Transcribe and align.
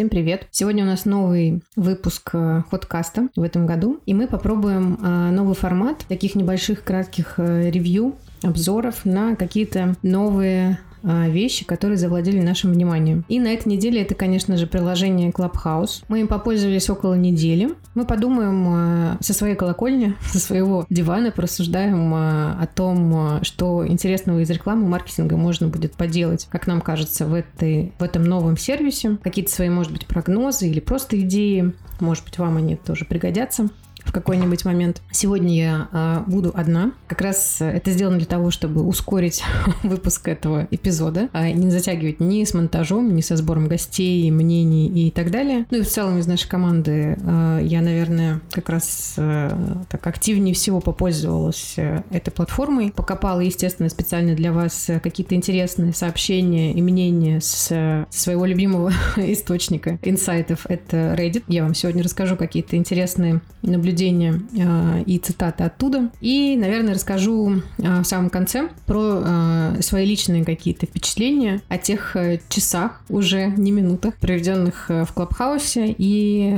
Всем 0.00 0.08
привет! 0.08 0.46
Сегодня 0.50 0.84
у 0.84 0.86
нас 0.86 1.04
новый 1.04 1.62
выпуск 1.76 2.30
э, 2.32 2.62
Ходкаста 2.70 3.28
в 3.36 3.42
этом 3.42 3.66
году, 3.66 4.00
и 4.06 4.14
мы 4.14 4.28
попробуем 4.28 4.94
э, 4.94 5.30
новый 5.30 5.54
формат 5.54 6.06
таких 6.08 6.36
небольших 6.36 6.84
кратких 6.84 7.34
э, 7.36 7.70
ревью, 7.70 8.14
обзоров 8.42 9.04
на 9.04 9.36
какие-то 9.36 9.96
новые 10.02 10.78
вещи, 11.02 11.64
которые 11.64 11.96
завладели 11.96 12.40
нашим 12.40 12.72
вниманием. 12.72 13.24
И 13.28 13.38
на 13.40 13.48
этой 13.48 13.68
неделе 13.68 14.02
это, 14.02 14.14
конечно 14.14 14.56
же, 14.56 14.66
приложение 14.66 15.30
Clubhouse. 15.30 16.04
Мы 16.08 16.20
им 16.20 16.28
попользовались 16.28 16.88
около 16.90 17.14
недели. 17.14 17.70
Мы 17.94 18.04
подумаем 18.04 18.66
а, 18.68 19.16
со 19.20 19.32
своей 19.34 19.54
колокольни, 19.54 20.14
со 20.32 20.38
своего 20.38 20.86
дивана, 20.90 21.30
порассуждаем 21.30 22.12
а, 22.14 22.58
о 22.60 22.66
том, 22.66 23.42
что 23.42 23.86
интересного 23.86 24.40
из 24.40 24.50
рекламы, 24.50 24.86
маркетинга 24.86 25.36
можно 25.36 25.68
будет 25.68 25.94
поделать, 25.94 26.46
как 26.50 26.66
нам 26.66 26.80
кажется, 26.80 27.26
в, 27.26 27.34
этой, 27.34 27.92
в 27.98 28.02
этом 28.02 28.24
новом 28.24 28.56
сервисе. 28.56 29.18
Какие-то 29.22 29.50
свои, 29.52 29.68
может 29.68 29.92
быть, 29.92 30.06
прогнозы 30.06 30.68
или 30.68 30.80
просто 30.80 31.18
идеи. 31.20 31.72
Может 32.00 32.24
быть, 32.24 32.38
вам 32.38 32.56
они 32.56 32.76
тоже 32.76 33.04
пригодятся 33.04 33.68
в 34.10 34.12
какой-нибудь 34.12 34.64
момент. 34.64 35.02
Сегодня 35.12 35.54
я 35.54 35.88
э, 35.92 36.22
буду 36.26 36.50
одна. 36.52 36.90
Как 37.06 37.20
раз 37.20 37.58
это 37.60 37.92
сделано 37.92 38.18
для 38.18 38.26
того, 38.26 38.50
чтобы 38.50 38.82
ускорить 38.82 39.44
выпуск 39.84 40.26
этого 40.26 40.66
эпизода, 40.72 41.28
а 41.32 41.48
не 41.52 41.70
затягивать 41.70 42.18
ни 42.18 42.42
с 42.42 42.52
монтажом, 42.52 43.14
ни 43.14 43.20
со 43.20 43.36
сбором 43.36 43.68
гостей, 43.68 44.28
мнений 44.32 44.88
и 44.88 45.12
так 45.12 45.30
далее. 45.30 45.64
Ну 45.70 45.78
и 45.78 45.82
в 45.82 45.88
целом 45.88 46.18
из 46.18 46.26
нашей 46.26 46.48
команды 46.48 47.16
э, 47.22 47.60
я, 47.62 47.82
наверное, 47.82 48.40
как 48.50 48.68
раз 48.68 49.14
э, 49.16 49.52
так 49.88 50.04
активнее 50.04 50.54
всего 50.54 50.80
попользовалась 50.80 51.74
э, 51.76 52.02
этой 52.10 52.32
платформой. 52.32 52.90
Покопала, 52.90 53.38
естественно, 53.38 53.88
специально 53.88 54.34
для 54.34 54.52
вас 54.52 54.90
какие-то 55.00 55.36
интересные 55.36 55.92
сообщения 55.92 56.72
и 56.72 56.82
мнения 56.82 57.40
с 57.40 58.06
своего 58.10 58.44
любимого 58.44 58.92
источника 59.18 60.00
инсайтов. 60.02 60.66
Это 60.68 61.14
Reddit. 61.16 61.44
Я 61.46 61.62
вам 61.62 61.74
сегодня 61.74 62.02
расскажу 62.02 62.34
какие-то 62.34 62.76
интересные 62.76 63.40
наблюдения 63.62 63.99
наблюдения 64.00 64.40
э, 64.56 65.02
и 65.06 65.18
цитаты 65.18 65.64
оттуда. 65.64 66.10
И, 66.20 66.56
наверное, 66.56 66.94
расскажу 66.94 67.62
э, 67.78 68.00
в 68.00 68.04
самом 68.04 68.30
конце 68.30 68.68
про 68.86 69.22
э, 69.24 69.82
свои 69.82 70.06
личные 70.06 70.44
какие-то 70.44 70.86
впечатления 70.86 71.60
о 71.68 71.78
тех 71.78 72.16
часах, 72.48 73.02
уже 73.08 73.52
не 73.56 73.70
минутах, 73.72 74.14
проведенных 74.16 74.88
в 74.88 75.08
Клабхаусе, 75.14 75.94
и 75.96 76.56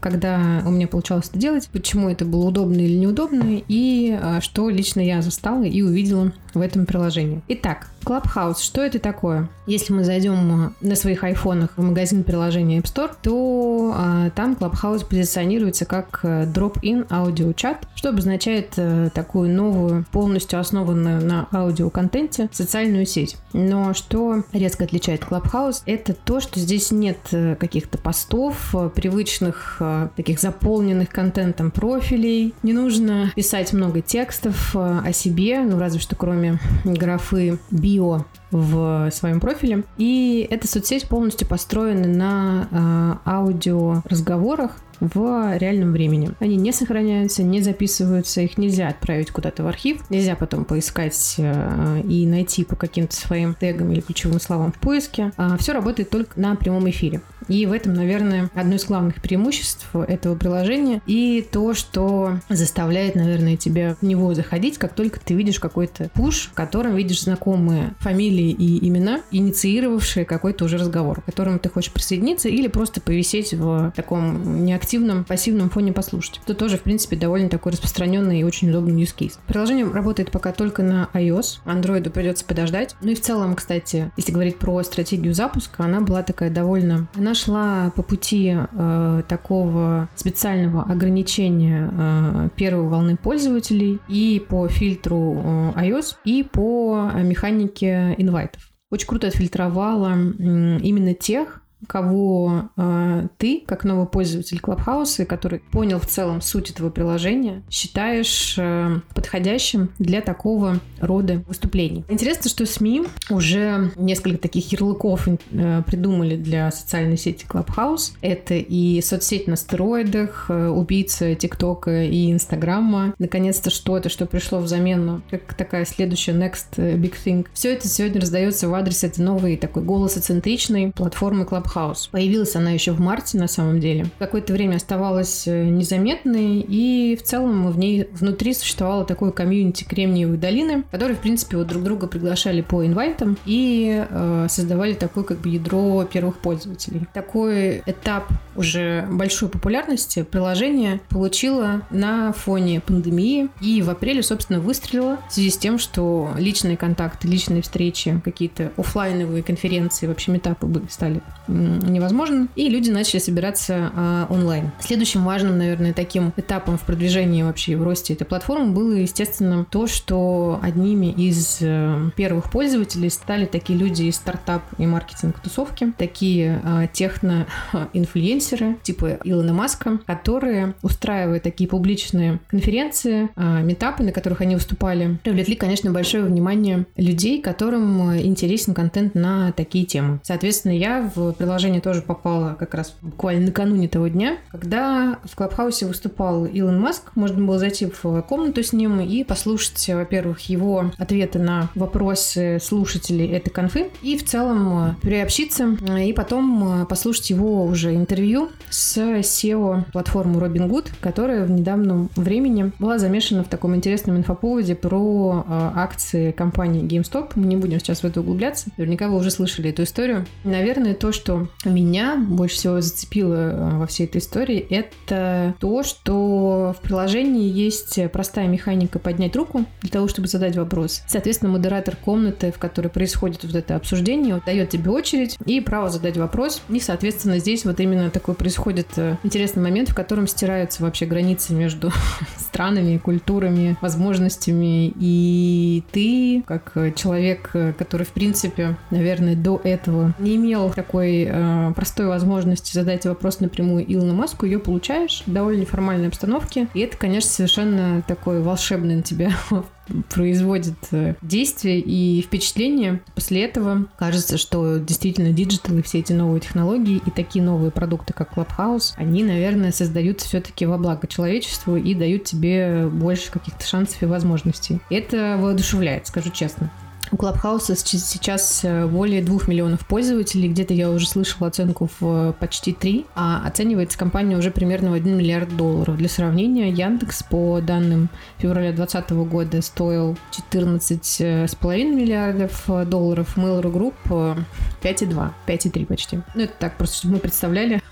когда 0.00 0.62
у 0.66 0.70
меня 0.70 0.86
получалось 0.86 1.28
это 1.28 1.38
делать, 1.38 1.68
почему 1.72 2.08
это 2.08 2.24
было 2.24 2.48
удобно 2.48 2.74
или 2.74 2.96
неудобно, 2.96 3.44
и 3.68 4.18
что 4.40 4.68
лично 4.68 5.00
я 5.00 5.22
застала 5.22 5.64
и 5.64 5.82
увидела 5.82 6.32
в 6.54 6.60
этом 6.60 6.86
приложении. 6.86 7.42
Итак, 7.48 7.88
Clubhouse, 8.04 8.60
что 8.60 8.82
это 8.82 8.98
такое? 8.98 9.48
Если 9.66 9.92
мы 9.92 10.04
зайдем 10.04 10.74
на 10.80 10.96
своих 10.96 11.24
айфонах 11.24 11.70
в 11.76 11.82
магазин 11.82 12.24
приложения 12.24 12.80
App 12.80 12.84
Store, 12.84 13.10
то 13.22 13.94
а, 13.96 14.30
там 14.30 14.54
Clubhouse 14.54 15.06
позиционируется 15.06 15.84
как 15.84 16.20
drop-in 16.22 17.06
аудиочат, 17.10 17.86
что 17.94 18.08
обозначает 18.08 18.74
а, 18.76 19.10
такую 19.10 19.50
новую, 19.50 20.04
полностью 20.10 20.58
основанную 20.58 21.24
на 21.24 21.46
аудиоконтенте 21.52 22.48
социальную 22.52 23.06
сеть. 23.06 23.36
Но 23.52 23.94
что 23.94 24.42
резко 24.52 24.84
отличает 24.84 25.22
Clubhouse, 25.22 25.82
это 25.86 26.12
то, 26.14 26.40
что 26.40 26.58
здесь 26.58 26.90
нет 26.90 27.18
э, 27.32 27.54
каких-то 27.54 27.98
постов, 27.98 28.74
э, 28.74 28.90
привычных 28.94 29.80
таких 30.16 30.40
заполненных 30.40 31.10
контентом 31.10 31.70
профилей, 31.70 32.54
не 32.62 32.72
нужно 32.72 33.30
писать 33.34 33.72
много 33.72 34.00
текстов 34.00 34.74
о 34.74 35.12
себе, 35.12 35.60
ну 35.60 35.78
разве 35.78 36.00
что 36.00 36.16
кроме 36.16 36.41
кроме 36.42 36.58
графы 36.84 37.58
био 37.70 38.24
в 38.50 39.10
своем 39.12 39.40
профиле. 39.40 39.84
И 39.96 40.46
эта 40.50 40.66
соцсеть 40.66 41.08
полностью 41.08 41.46
построена 41.46 42.08
на 42.08 43.20
э, 43.24 43.30
аудиоразговорах, 43.30 44.76
в 45.02 45.58
реальном 45.58 45.90
времени. 45.90 46.30
Они 46.38 46.54
не 46.54 46.70
сохраняются, 46.70 47.42
не 47.42 47.60
записываются, 47.60 48.40
их 48.40 48.56
нельзя 48.56 48.86
отправить 48.86 49.32
куда-то 49.32 49.64
в 49.64 49.66
архив, 49.66 50.08
нельзя 50.10 50.36
потом 50.36 50.64
поискать 50.64 51.34
э, 51.38 52.02
и 52.08 52.24
найти 52.24 52.64
по 52.64 52.76
каким-то 52.76 53.16
своим 53.16 53.54
тегам 53.54 53.90
или 53.90 54.00
ключевым 54.00 54.38
словам 54.38 54.70
в 54.70 54.78
поиске. 54.78 55.32
А 55.36 55.56
все 55.56 55.72
работает 55.72 56.10
только 56.10 56.40
на 56.40 56.54
прямом 56.54 56.88
эфире. 56.88 57.20
И 57.48 57.66
в 57.66 57.72
этом, 57.72 57.94
наверное, 57.94 58.50
одно 58.54 58.76
из 58.76 58.84
главных 58.84 59.20
преимуществ 59.20 59.94
этого 59.94 60.36
приложения 60.36 61.02
и 61.06 61.46
то, 61.50 61.74
что 61.74 62.38
заставляет, 62.48 63.14
наверное, 63.14 63.56
тебя 63.56 63.96
в 64.00 64.04
него 64.04 64.34
заходить, 64.34 64.78
как 64.78 64.94
только 64.94 65.20
ты 65.20 65.34
видишь 65.34 65.60
какой-то 65.60 66.10
пуш, 66.14 66.48
в 66.48 66.54
котором 66.54 66.96
видишь 66.96 67.22
знакомые 67.22 67.94
фамилии 67.98 68.50
и 68.50 68.86
имена, 68.88 69.20
инициировавшие 69.30 70.24
какой-то 70.24 70.64
уже 70.64 70.78
разговор, 70.78 71.20
к 71.20 71.26
которому 71.26 71.58
ты 71.58 71.68
хочешь 71.68 71.92
присоединиться 71.92 72.48
или 72.48 72.68
просто 72.68 73.00
повисеть 73.00 73.52
в 73.54 73.92
таком 73.94 74.64
неактивном 74.64 75.02
активном, 75.12 75.24
пассивном 75.24 75.70
фоне 75.70 75.92
послушать. 75.92 76.40
Это 76.44 76.54
тоже, 76.54 76.76
в 76.76 76.82
принципе, 76.82 77.16
довольно 77.16 77.48
такой 77.48 77.72
распространенный 77.72 78.40
и 78.40 78.44
очень 78.44 78.70
удобный 78.70 79.02
use 79.02 79.14
case. 79.16 79.38
Приложение 79.46 79.86
работает 79.86 80.30
пока 80.30 80.52
только 80.52 80.82
на 80.82 81.08
iOS. 81.14 81.58
Android 81.64 82.08
придется 82.10 82.44
подождать. 82.44 82.94
Ну 83.00 83.10
и 83.10 83.14
в 83.14 83.20
целом, 83.20 83.54
кстати, 83.54 84.10
если 84.16 84.32
говорить 84.32 84.58
про 84.58 84.82
стратегию 84.82 85.34
запуска, 85.34 85.84
она 85.84 86.00
была 86.00 86.22
такая 86.22 86.50
довольно... 86.50 87.08
Она 87.14 87.34
шла 87.42 87.90
по 87.96 88.02
пути 88.02 88.54
э, 88.56 89.22
такого 89.28 90.08
специального 90.14 90.82
ограничения 90.82 91.90
э, 91.92 92.48
первой 92.56 92.88
волны 92.88 93.16
пользователей 93.16 94.00
и 94.08 94.44
по 94.48 94.68
фильтру 94.68 95.34
э, 95.36 95.72
iOS, 95.76 96.16
и 96.24 96.42
по 96.42 97.10
механике 97.14 98.14
инвайтов. 98.18 98.70
Очень 98.90 99.06
круто 99.06 99.28
отфильтровала 99.28 100.12
именно 100.12 101.14
тех, 101.14 101.61
кого 101.86 102.70
э, 102.76 103.28
ты, 103.38 103.62
как 103.66 103.84
новый 103.84 104.06
пользователь 104.06 104.60
Клабхауса, 104.60 105.24
который 105.24 105.58
понял 105.58 105.98
в 105.98 106.06
целом 106.06 106.40
суть 106.40 106.70
этого 106.70 106.90
приложения, 106.90 107.62
считаешь 107.70 108.56
э, 108.58 109.00
подходящим 109.14 109.90
для 109.98 110.20
такого 110.20 110.80
рода 111.00 111.42
выступлений. 111.46 112.04
Интересно, 112.08 112.48
что 112.48 112.66
СМИ 112.66 113.04
уже 113.30 113.92
несколько 113.96 114.38
таких 114.38 114.72
ярлыков 114.72 115.28
э, 115.28 115.82
придумали 115.86 116.36
для 116.36 116.70
социальной 116.70 117.16
сети 117.16 117.44
Clubhouse. 117.46 118.14
Это 118.22 118.54
и 118.54 119.00
соцсеть 119.02 119.46
на 119.48 119.56
стероидах, 119.56 120.46
э, 120.48 120.68
убийца 120.68 121.34
ТикТока 121.34 122.04
и 122.04 122.32
Инстаграма. 122.32 123.14
Наконец-то 123.18 123.70
что-то, 123.70 124.08
что 124.08 124.26
пришло 124.26 124.58
взамен, 124.58 125.22
как 125.30 125.54
такая 125.54 125.84
следующая 125.84 126.32
next 126.32 126.76
big 126.76 127.14
thing. 127.24 127.46
Все 127.52 127.72
это 127.74 127.88
сегодня 127.88 128.20
раздается 128.20 128.68
в 128.68 128.74
адрес 128.74 129.04
этой 129.04 129.20
новой 129.20 129.56
такой 129.56 129.82
голосоцентричной 129.82 130.92
платформы 130.92 131.44
Clubhouse 131.44 131.71
Clubhouse. 131.72 132.08
Появилась 132.10 132.56
она 132.56 132.70
еще 132.70 132.92
в 132.92 133.00
марте 133.00 133.38
на 133.38 133.48
самом 133.48 133.80
деле. 133.80 134.06
Какое-то 134.18 134.52
время 134.52 134.76
оставалась 134.76 135.46
э, 135.46 135.64
незаметной, 135.64 136.60
и 136.60 137.16
в 137.16 137.22
целом 137.22 137.70
в 137.70 137.78
ней 137.78 138.08
внутри 138.12 138.54
существовало 138.54 139.04
такое 139.04 139.30
комьюнити 139.30 139.84
Кремниевой 139.84 140.36
долины, 140.36 140.84
которые, 140.90 141.16
в 141.16 141.20
принципе, 141.20 141.56
вот 141.56 141.66
друг 141.66 141.82
друга 141.82 142.06
приглашали 142.06 142.60
по 142.60 142.84
инвайтам 142.84 143.36
и 143.46 144.04
э, 144.08 144.46
создавали 144.48 144.94
такое 144.94 145.24
как 145.24 145.38
бы 145.38 145.48
ядро 145.48 146.04
первых 146.04 146.38
пользователей. 146.38 147.06
Такой 147.12 147.82
этап 147.86 148.28
уже 148.56 149.06
большой 149.10 149.48
популярности 149.48 150.22
приложение 150.22 151.00
получило 151.08 151.82
на 151.90 152.32
фоне 152.32 152.80
пандемии 152.80 153.48
и 153.60 153.82
в 153.82 153.90
апреле, 153.90 154.22
собственно, 154.22 154.60
выстрелило 154.60 155.18
в 155.28 155.32
связи 155.32 155.50
с 155.50 155.58
тем, 155.58 155.78
что 155.78 156.30
личные 156.36 156.76
контакты, 156.76 157.28
личные 157.28 157.62
встречи, 157.62 158.20
какие-то 158.24 158.72
офлайновые 158.76 159.42
конференции, 159.42 160.06
вообще 160.06 160.32
метапы 160.32 160.66
стали 160.90 161.22
невозможен, 161.62 162.48
и 162.56 162.68
люди 162.68 162.90
начали 162.90 163.20
собираться 163.20 163.90
а, 163.94 164.26
онлайн. 164.30 164.70
Следующим 164.80 165.24
важным, 165.24 165.58
наверное, 165.58 165.92
таким 165.92 166.32
этапом 166.36 166.78
в 166.78 166.82
продвижении 166.82 167.42
вообще 167.42 167.76
в 167.76 167.82
росте 167.82 168.14
этой 168.14 168.24
платформы 168.24 168.72
было, 168.72 168.92
естественно, 168.92 169.66
то, 169.70 169.86
что 169.86 170.58
одними 170.62 171.06
из 171.06 171.58
э, 171.60 172.10
первых 172.16 172.50
пользователей 172.50 173.10
стали 173.10 173.46
такие 173.46 173.78
люди 173.78 174.04
из 174.04 174.16
стартап 174.16 174.62
и 174.78 174.86
маркетинг-тусовки, 174.86 175.92
такие 175.96 176.60
а, 176.64 176.86
техно-инфлюенсеры 176.86 178.76
типа 178.82 179.18
Илона 179.24 179.52
Маска, 179.52 179.98
которые, 180.06 180.74
устраивая 180.82 181.40
такие 181.40 181.68
публичные 181.68 182.40
конференции, 182.48 183.28
а, 183.36 183.60
метапы, 183.60 184.02
на 184.02 184.12
которых 184.12 184.40
они 184.40 184.54
выступали, 184.54 185.18
привлекли, 185.22 185.56
конечно, 185.56 185.90
большое 185.90 186.24
внимание 186.24 186.86
людей, 186.96 187.40
которым 187.40 188.16
интересен 188.16 188.74
контент 188.74 189.14
на 189.14 189.52
такие 189.52 189.84
темы. 189.84 190.20
Соответственно, 190.22 190.72
я 190.72 191.10
в 191.14 191.32
приложение 191.42 191.80
тоже 191.80 192.02
попало 192.02 192.54
как 192.56 192.72
раз 192.72 192.94
буквально 193.02 193.46
накануне 193.46 193.88
того 193.88 194.06
дня, 194.06 194.36
когда 194.52 195.18
в 195.24 195.34
Клабхаусе 195.34 195.86
выступал 195.86 196.44
Илон 196.44 196.80
Маск. 196.80 197.16
Можно 197.16 197.44
было 197.44 197.58
зайти 197.58 197.86
в 197.86 198.22
комнату 198.22 198.62
с 198.62 198.72
ним 198.72 199.00
и 199.00 199.24
послушать, 199.24 199.90
во-первых, 199.92 200.38
его 200.48 200.92
ответы 200.98 201.40
на 201.40 201.68
вопросы 201.74 202.60
слушателей 202.62 203.26
этой 203.26 203.50
конфы 203.50 203.90
и 204.02 204.16
в 204.16 204.24
целом 204.24 204.94
приобщиться 205.02 205.76
и 205.98 206.12
потом 206.12 206.86
послушать 206.86 207.30
его 207.30 207.64
уже 207.64 207.92
интервью 207.92 208.50
с 208.70 208.96
SEO 208.98 209.90
платформы 209.90 210.40
Robinhood, 210.40 210.90
которая 211.00 211.44
в 211.44 211.50
недавнем 211.50 212.08
времени 212.14 212.70
была 212.78 213.00
замешана 213.00 213.42
в 213.42 213.48
таком 213.48 213.74
интересном 213.74 214.16
инфоповоде 214.16 214.76
про 214.76 215.44
э, 215.44 215.70
акции 215.74 216.30
компании 216.30 216.84
GameStop. 216.84 217.32
Мы 217.34 217.46
не 217.46 217.56
будем 217.56 217.80
сейчас 217.80 218.02
в 218.02 218.04
это 218.04 218.20
углубляться. 218.20 218.70
Наверняка 218.76 219.08
вы 219.08 219.16
уже 219.16 219.32
слышали 219.32 219.70
эту 219.70 219.82
историю. 219.82 220.24
Наверное, 220.44 220.94
то, 220.94 221.10
что 221.10 221.31
меня 221.64 222.16
больше 222.16 222.56
всего 222.56 222.80
зацепило 222.80 223.34
э, 223.34 223.78
во 223.78 223.86
всей 223.86 224.06
этой 224.06 224.18
истории, 224.18 224.58
это 224.58 225.54
то, 225.58 225.82
что 225.82 226.74
в 226.78 226.82
приложении 226.82 227.48
есть 227.48 227.98
простая 228.12 228.48
механика 228.48 228.98
поднять 228.98 229.36
руку 229.36 229.64
для 229.80 229.90
того, 229.90 230.08
чтобы 230.08 230.28
задать 230.28 230.56
вопрос. 230.56 231.02
Соответственно, 231.06 231.52
модератор 231.52 231.96
комнаты, 231.96 232.52
в 232.52 232.58
которой 232.58 232.88
происходит 232.88 233.44
вот 233.44 233.54
это 233.54 233.76
обсуждение, 233.76 234.40
дает 234.44 234.70
тебе 234.70 234.90
очередь 234.90 235.38
и 235.44 235.60
право 235.60 235.90
задать 235.90 236.16
вопрос. 236.16 236.62
И, 236.68 236.80
соответственно, 236.80 237.38
здесь 237.38 237.64
вот 237.64 237.80
именно 237.80 238.10
такой 238.10 238.34
происходит 238.34 238.88
э, 238.96 239.16
интересный 239.22 239.62
момент, 239.62 239.88
в 239.90 239.94
котором 239.94 240.26
стираются 240.26 240.82
вообще 240.82 241.06
границы 241.06 241.54
между 241.54 241.90
странами, 242.52 242.98
культурами, 242.98 243.76
возможностями. 243.80 244.92
И 245.00 245.82
ты, 245.90 246.42
как 246.46 246.74
человек, 246.96 247.50
который, 247.78 248.04
в 248.04 248.10
принципе, 248.10 248.76
наверное, 248.90 249.34
до 249.34 249.60
этого 249.64 250.14
не 250.18 250.36
имел 250.36 250.70
такой 250.70 251.26
э, 251.28 251.72
простой 251.74 252.06
возможности 252.06 252.74
задать 252.74 253.06
вопрос 253.06 253.40
напрямую 253.40 253.90
Илону 253.90 254.14
Маску, 254.14 254.44
ее 254.44 254.58
получаешь 254.58 255.22
в 255.26 255.32
довольно 255.32 255.62
неформальной 255.62 256.08
обстановке. 256.08 256.68
И 256.74 256.80
это, 256.80 256.96
конечно, 256.98 257.30
совершенно 257.30 258.02
такой 258.06 258.42
волшебный 258.42 258.96
на 258.96 259.02
тебя 259.02 259.30
производит 260.08 260.76
э, 260.92 261.14
действие 261.22 261.80
и 261.80 262.22
впечатление. 262.22 263.02
После 263.14 263.44
этого 263.44 263.86
кажется, 263.98 264.38
что 264.38 264.78
действительно 264.78 265.32
digital 265.32 265.76
и 265.78 265.82
все 265.82 265.98
эти 266.00 266.12
новые 266.12 266.40
технологии 266.40 267.00
и 267.04 267.10
такие 267.10 267.44
новые 267.44 267.70
продукты, 267.70 268.12
как 268.12 268.32
Clubhouse, 268.32 268.94
они, 268.96 269.24
наверное, 269.24 269.72
создаются 269.72 270.26
все-таки 270.26 270.66
во 270.66 270.78
благо 270.78 271.06
человечеству 271.06 271.76
и 271.76 271.94
дают 271.94 272.24
тебе 272.24 272.86
больше 272.88 273.30
каких-то 273.30 273.66
шансов 273.66 274.02
и 274.02 274.06
возможностей. 274.06 274.80
Это 274.90 275.36
воодушевляет, 275.38 276.06
скажу 276.06 276.30
честно. 276.30 276.70
У 277.12 277.18
Клабхауса 277.18 277.76
сейчас 277.76 278.64
э, 278.64 278.86
более 278.86 279.22
двух 279.22 279.46
миллионов 279.46 279.86
пользователей, 279.86 280.48
где-то 280.48 280.72
я 280.72 280.90
уже 280.90 281.06
слышала 281.06 281.48
оценку 281.48 281.90
в 282.00 282.30
э, 282.30 282.32
почти 282.32 282.72
три, 282.72 283.04
а 283.14 283.46
оценивается 283.46 283.98
компания 283.98 284.34
уже 284.34 284.50
примерно 284.50 284.92
в 284.92 284.94
1 284.94 285.18
миллиард 285.18 285.54
долларов. 285.54 285.98
Для 285.98 286.08
сравнения, 286.08 286.70
Яндекс 286.70 287.22
по 287.22 287.60
данным 287.60 288.08
февраля 288.38 288.72
2020 288.72 289.10
года 289.30 289.60
стоил 289.60 290.16
14,5 290.30 291.94
миллиардов 291.94 292.64
долларов, 292.88 293.36
Mail.ru 293.36 293.70
Group 293.70 294.44
5,2, 294.82 295.32
5,3 295.46 295.84
почти. 295.84 296.20
Ну, 296.34 296.44
это 296.44 296.54
так, 296.58 296.78
просто 296.78 296.96
чтобы 296.96 297.16
мы 297.16 297.20
представляли, 297.20 297.82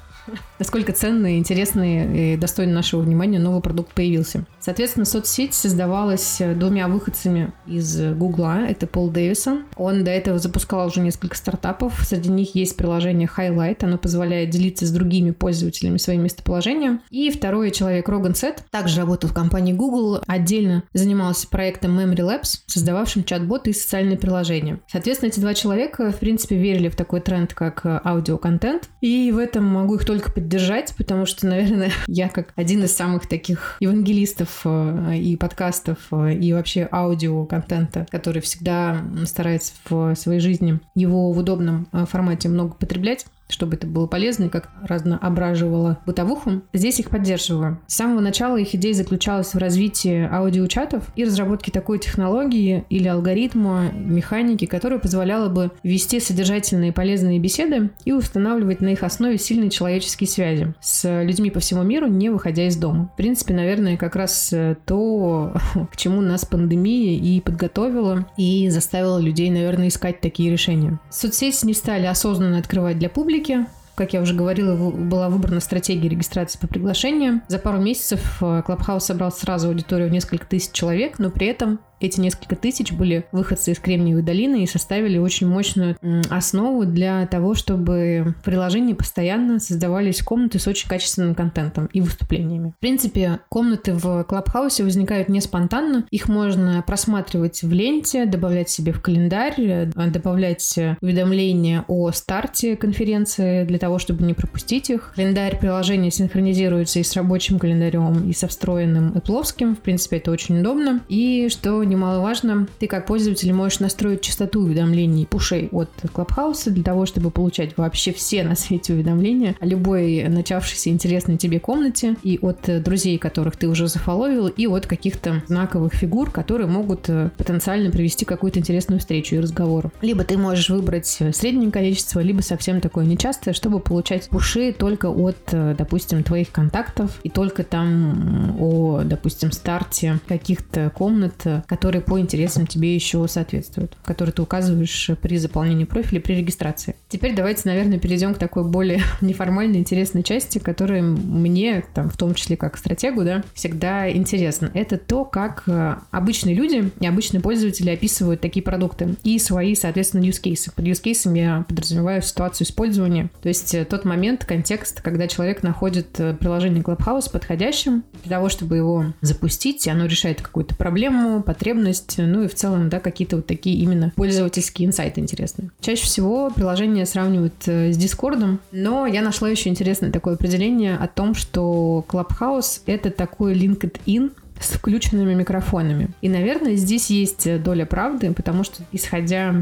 насколько 0.59 0.93
ценный, 0.93 1.39
интересный 1.39 2.35
и 2.35 2.37
достойный 2.37 2.73
нашего 2.73 3.01
внимания 3.01 3.39
новый 3.39 3.61
продукт 3.61 3.95
появился. 3.95 4.45
Соответственно, 4.59 5.07
соцсеть 5.07 5.55
создавалась 5.55 6.41
двумя 6.57 6.89
выходцами 6.89 7.53
из 7.67 7.99
Гугла. 8.15 8.67
Это 8.69 8.87
Пол 8.87 9.11
Дэвисон. 9.11 9.65
Он 9.77 10.05
до 10.05 10.11
этого 10.11 10.39
запускал 10.39 10.87
уже 10.89 11.01
несколько 11.01 11.37
стартапов. 11.37 12.01
Среди 12.05 12.31
них 12.31 12.55
есть 12.55 12.77
приложение 12.77 13.29
Highlight. 13.35 13.85
Оно 13.85 13.97
позволяет 13.97 14.51
делиться 14.51 14.85
с 14.85 14.91
другими 14.91 15.31
пользователями 15.31 15.97
своим 15.97 16.25
местоположением. 16.25 17.01
И 17.11 17.31
второй 17.31 17.71
человек, 17.71 18.09
Роган 18.09 18.35
Сет, 18.35 18.65
также 18.71 18.99
работал 18.99 19.31
в 19.31 19.35
компании 19.35 19.73
Google. 19.73 20.21
Отдельно 20.27 20.83
занимался 20.93 21.49
проектом 21.49 21.99
Memory 21.99 22.17
Labs, 22.17 22.59
создававшим 22.67 23.25
чат-боты 23.25 23.71
и 23.71 23.73
социальные 23.73 24.19
приложения. 24.19 24.81
Соответственно, 24.89 25.31
эти 25.31 25.41
два 25.41 25.55
человека, 25.55 26.13
в 26.13 26.17
принципе, 26.17 26.57
верили 26.57 26.89
в 26.89 26.97
такой 26.97 27.21
тренд, 27.21 27.55
как 27.55 27.85
аудиоконтент. 27.85 28.91
И 29.01 29.33
в 29.33 29.39
этом 29.39 29.65
могу 29.65 29.95
их 29.95 30.05
только 30.05 30.20
поддержать, 30.29 30.95
потому 30.97 31.27
что, 31.27 31.47
наверное, 31.47 31.91
я 32.07 32.29
как 32.29 32.53
один 32.57 32.85
из 32.85 32.95
самых 32.95 33.27
таких 33.27 33.77
евангелистов 33.81 34.63
э, 34.65 35.17
и 35.17 35.37
подкастов, 35.37 35.99
э, 36.13 36.35
и 36.35 36.53
вообще 36.53 36.89
аудио-контента, 36.91 38.07
который 38.11 38.43
всегда 38.43 39.03
старается 39.25 39.73
в 39.89 40.15
своей 40.15 40.41
жизни 40.41 40.81
его 40.95 41.33
в 41.33 41.39
удобном 41.39 41.89
э, 41.93 42.05
формате 42.07 42.49
много 42.49 42.75
потреблять, 42.75 43.27
чтобы 43.51 43.77
это 43.77 43.87
было 43.87 44.07
полезно 44.07 44.45
и 44.45 44.49
как 44.49 44.71
разноображивало 44.83 45.99
бытовуху. 46.07 46.63
Здесь 46.73 47.01
их 47.01 47.11
поддерживаю. 47.11 47.81
С 47.87 47.97
самого 47.97 48.21
начала 48.21 48.57
их 48.57 48.75
идея 48.75 48.95
заключалась 48.95 49.55
в 49.55 49.59
развитии 49.59 50.29
аудиочатов 50.31 51.05
и 51.17 51.25
разработке 51.25 51.71
такой 51.71 51.99
технологии 51.99 52.85
или 52.89 53.09
алгоритма, 53.09 53.91
механики, 53.93 54.67
которая 54.67 54.99
позволяла 54.99 55.49
бы 55.49 55.71
вести 55.83 56.21
содержательные 56.21 56.93
полезные 56.93 57.39
беседы 57.39 57.91
и 58.05 58.13
устанавливать 58.13 58.81
на 58.81 58.89
их 58.89 59.03
основе 59.03 59.39
сильные 59.39 59.71
человеческие 59.71 60.29
связи 60.29 60.75
с 60.81 61.23
людьми 61.23 61.51
по 61.51 61.61
всему 61.61 61.83
миру, 61.83 62.07
не 62.07 62.31
выходя 62.31 62.67
из 62.67 62.77
дома. 62.77 63.11
В 63.15 63.17
принципе, 63.17 63.55
наверное, 63.55 63.97
как 63.97 64.17
раз 64.17 64.53
э, 64.53 64.77
то, 64.87 65.55
к 65.93 65.97
чему 65.97 66.21
нас 66.21 66.45
пандемия 66.45 67.19
и 67.19 67.41
подготовила, 67.41 68.27
и 68.37 68.69
заставила 68.71 69.19
людей, 69.19 69.51
наверное, 69.51 69.89
искать 69.89 70.21
такие 70.21 70.51
решения. 70.51 70.99
Соцсети 71.11 71.67
не 71.67 71.75
стали 71.75 72.07
осознанно 72.07 72.59
открывать 72.59 72.99
для 72.99 73.09
публики, 73.09 73.40
публики. 73.41 73.67
Как 73.97 74.15
я 74.15 74.23
уже 74.23 74.35
говорила, 74.35 74.75
была 74.91 75.29
выбрана 75.29 75.61
стратегия 75.61 76.09
регистрации 76.09 76.59
по 76.59 76.67
приглашениям. 76.67 77.43
За 77.49 77.59
пару 77.59 77.79
месяцев 77.79 78.41
Clubhouse 78.41 79.01
собрал 79.01 79.31
сразу 79.31 79.69
аудиторию 79.69 80.09
в 80.09 80.13
несколько 80.13 80.47
тысяч 80.47 80.73
человек, 80.73 81.19
но 81.19 81.31
при 81.31 81.49
этом 81.49 81.81
эти 82.01 82.21
несколько 82.21 82.57
тысяч 82.57 82.93
были 82.93 83.27
выходцы 83.33 83.73
из 83.73 83.79
Кремниевой 83.79 84.23
долины 84.23 84.63
и 84.63 84.67
составили 84.67 85.19
очень 85.19 85.47
мощную 85.47 85.97
основу 86.31 86.85
для 86.85 87.27
того, 87.27 87.55
чтобы 87.55 88.35
в 88.41 88.45
приложении 88.45 88.95
постоянно 88.95 89.59
создавались 89.59 90.23
комнаты 90.23 90.59
с 90.59 90.67
очень 90.67 90.89
качественным 90.89 91.35
контентом 91.35 91.87
и 91.93 92.01
выступлениями. 92.01 92.73
В 92.77 92.81
принципе, 92.81 93.41
комнаты 93.49 93.93
в 93.93 94.25
Клабхаусе 94.25 94.85
возникают 94.85 95.29
не 95.29 95.41
спонтанно. 95.41 96.07
Их 96.11 96.29
можно 96.29 96.83
просматривать 96.87 97.63
в 97.63 97.73
ленте, 97.73 98.27
добавлять 98.27 98.71
себе 98.71 98.93
в 98.93 99.01
календарь, 99.01 99.55
э, 99.59 99.87
добавлять 100.11 100.79
уведомления 101.01 101.85
о 101.89 102.11
старте 102.13 102.77
конференции 102.77 103.65
для 103.65 103.79
того, 103.79 103.99
чтобы 103.99 104.25
не 104.25 104.35
пропустить 104.35 104.91
их. 104.91 105.13
Календарь 105.15 105.59
приложения 105.59 106.11
синхронизируется 106.11 106.99
и 106.99 107.03
с 107.03 107.15
рабочим 107.15 107.59
календарем, 107.59 108.29
и 108.29 108.33
со 108.33 108.49
встроенным 108.49 109.13
Apple. 109.13 109.41
В 109.75 109.79
принципе, 109.79 110.19
это 110.19 110.31
очень 110.31 110.61
удобно. 110.61 111.01
И 111.09 111.49
что 111.51 111.83
немаловажно, 111.91 112.67
ты 112.79 112.87
как 112.87 113.07
пользователь 113.07 113.53
можешь 113.53 113.81
настроить 113.81 114.23
частоту 114.23 114.61
уведомлений 114.61 115.27
пушей 115.27 115.69
от 115.73 115.91
Клабхауса 116.13 116.71
для 116.71 116.83
того, 116.83 117.05
чтобы 117.05 117.31
получать 117.31 117.77
вообще 117.77 118.13
все 118.13 118.43
на 118.45 118.55
свете 118.55 118.95
уведомления 118.95 119.57
о 119.61 119.67
любой 119.67 120.25
начавшейся 120.29 120.91
интересной 120.91 121.37
тебе 121.37 121.61
комнате 121.61 122.17
и 122.23 122.39
от 122.41 122.83
друзей, 122.83 123.19
которых 123.19 123.57
ты 123.57 123.69
уже 123.69 123.89
зафоловил, 123.89 124.47
и 124.47 124.67
от 124.67 124.87
каких-то 124.87 125.43
знаковых 125.47 125.93
фигур, 125.93 126.31
которые 126.31 126.67
могут 126.69 127.09
э, 127.09 127.31
потенциально 127.37 127.91
привести 127.91 128.25
какую-то 128.25 128.61
интересную 128.61 129.01
встречу 129.01 129.35
и 129.37 129.41
разговор. 129.41 129.91
Либо 130.01 130.25
ты 130.25 130.39
можешь 130.39 130.71
выбрать 130.71 131.07
среднее 131.07 131.71
количество, 131.71 132.21
либо 132.21 132.41
совсем 132.41 132.81
такое 132.81 133.05
нечастое, 133.05 133.53
чтобы 133.55 133.81
получать 133.81 134.29
пуши 134.29 134.73
только 134.73 135.07
от, 135.07 135.37
э, 135.53 135.75
допустим, 135.77 136.23
твоих 136.23 136.51
контактов 136.51 137.19
и 137.25 137.29
только 137.29 137.65
там 137.65 138.57
о, 138.61 139.03
допустим, 139.05 139.53
старте 139.53 140.21
каких-то 140.29 140.91
комнат, 140.91 141.35
которые 141.67 141.80
по 141.81 142.19
интересам 142.19 142.67
тебе 142.67 142.95
еще 142.95 143.27
соответствуют, 143.29 143.97
которые 144.05 144.33
ты 144.33 144.43
указываешь 144.43 145.11
при 145.21 145.37
заполнении 145.39 145.85
профиля, 145.85 146.21
при 146.21 146.35
регистрации. 146.35 146.97
Теперь 147.09 147.35
давайте, 147.35 147.63
наверное, 147.65 147.99
перейдем 147.99 148.35
к 148.35 148.39
такой 148.39 148.65
более 148.65 149.03
неформальной, 149.21 149.79
интересной 149.79 150.23
части, 150.23 150.59
которая 150.59 151.03
мне, 151.03 151.85
там, 151.95 152.09
в 152.09 152.17
том 152.17 152.35
числе 152.35 152.57
как 152.57 152.77
стратегу, 152.77 153.25
да, 153.25 153.43
всегда 153.55 154.11
интересна. 154.11 154.71
Это 154.75 154.99
то, 154.99 155.25
как 155.25 155.65
э, 155.67 155.97
обычные 156.11 156.55
люди 156.55 156.91
и 157.01 157.07
обычные 157.07 157.41
пользователи 157.41 157.91
описывают 157.91 158.41
такие 158.41 158.63
продукты 158.63 159.17
и 159.25 159.39
свои, 159.39 159.75
соответственно, 159.75 160.23
cases. 160.23 160.73
Под 160.75 160.85
case 160.85 161.37
я 161.37 161.65
подразумеваю 161.69 162.23
ситуацию 162.23 162.67
использования, 162.67 163.31
то 163.43 163.49
есть 163.49 163.75
э, 163.75 163.85
тот 163.85 164.05
момент, 164.05 164.45
контекст, 164.45 165.01
когда 165.01 165.27
человек 165.27 165.63
находит 165.63 166.19
э, 166.19 166.35
приложение 166.35 166.83
Clubhouse 166.83 167.31
подходящим 167.31 168.05
для 168.25 168.37
того, 168.37 168.49
чтобы 168.49 168.77
его 168.77 169.07
запустить, 169.21 169.87
и 169.87 169.91
оно 169.91 170.07
решает 170.07 170.43
какую-то 170.43 170.75
проблему, 170.75 171.43
потребность 171.43 171.70
потребность, 171.71 172.17
ну 172.19 172.43
и 172.43 172.49
в 172.49 172.55
целом, 172.55 172.89
да, 172.89 173.01
какие-то 173.01 173.37
вот 173.37 173.47
такие 173.47 173.77
именно 173.77 174.13
пользовательские 174.17 174.89
инсайты 174.89 175.21
интересные. 175.21 175.71
Чаще 175.81 176.05
всего 176.05 176.51
приложение 176.51 177.07
сравнивают 177.07 177.55
э, 177.67 177.93
с 177.93 177.97
Дискордом, 177.97 178.61
но 178.73 179.07
я 179.07 179.23
нашла 179.23 179.49
еще 179.49 179.69
интересное 179.69 180.11
такое 180.11 180.35
определение 180.35 180.97
о 180.97 181.07
том, 181.07 181.35
что 181.35 182.05
Clubhouse— 182.09 182.81
это 182.87 183.11
такой 183.11 183.55
LinkedIn 183.55 184.33
с 184.61 184.73
включенными 184.73 185.35
микрофонами. 185.35 186.11
И, 186.21 186.29
наверное, 186.29 186.77
здесь 186.77 187.11
есть 187.11 187.63
доля 187.63 187.87
правды, 187.87 188.33
потому 188.33 188.63
что, 188.63 188.83
исходя 188.93 189.55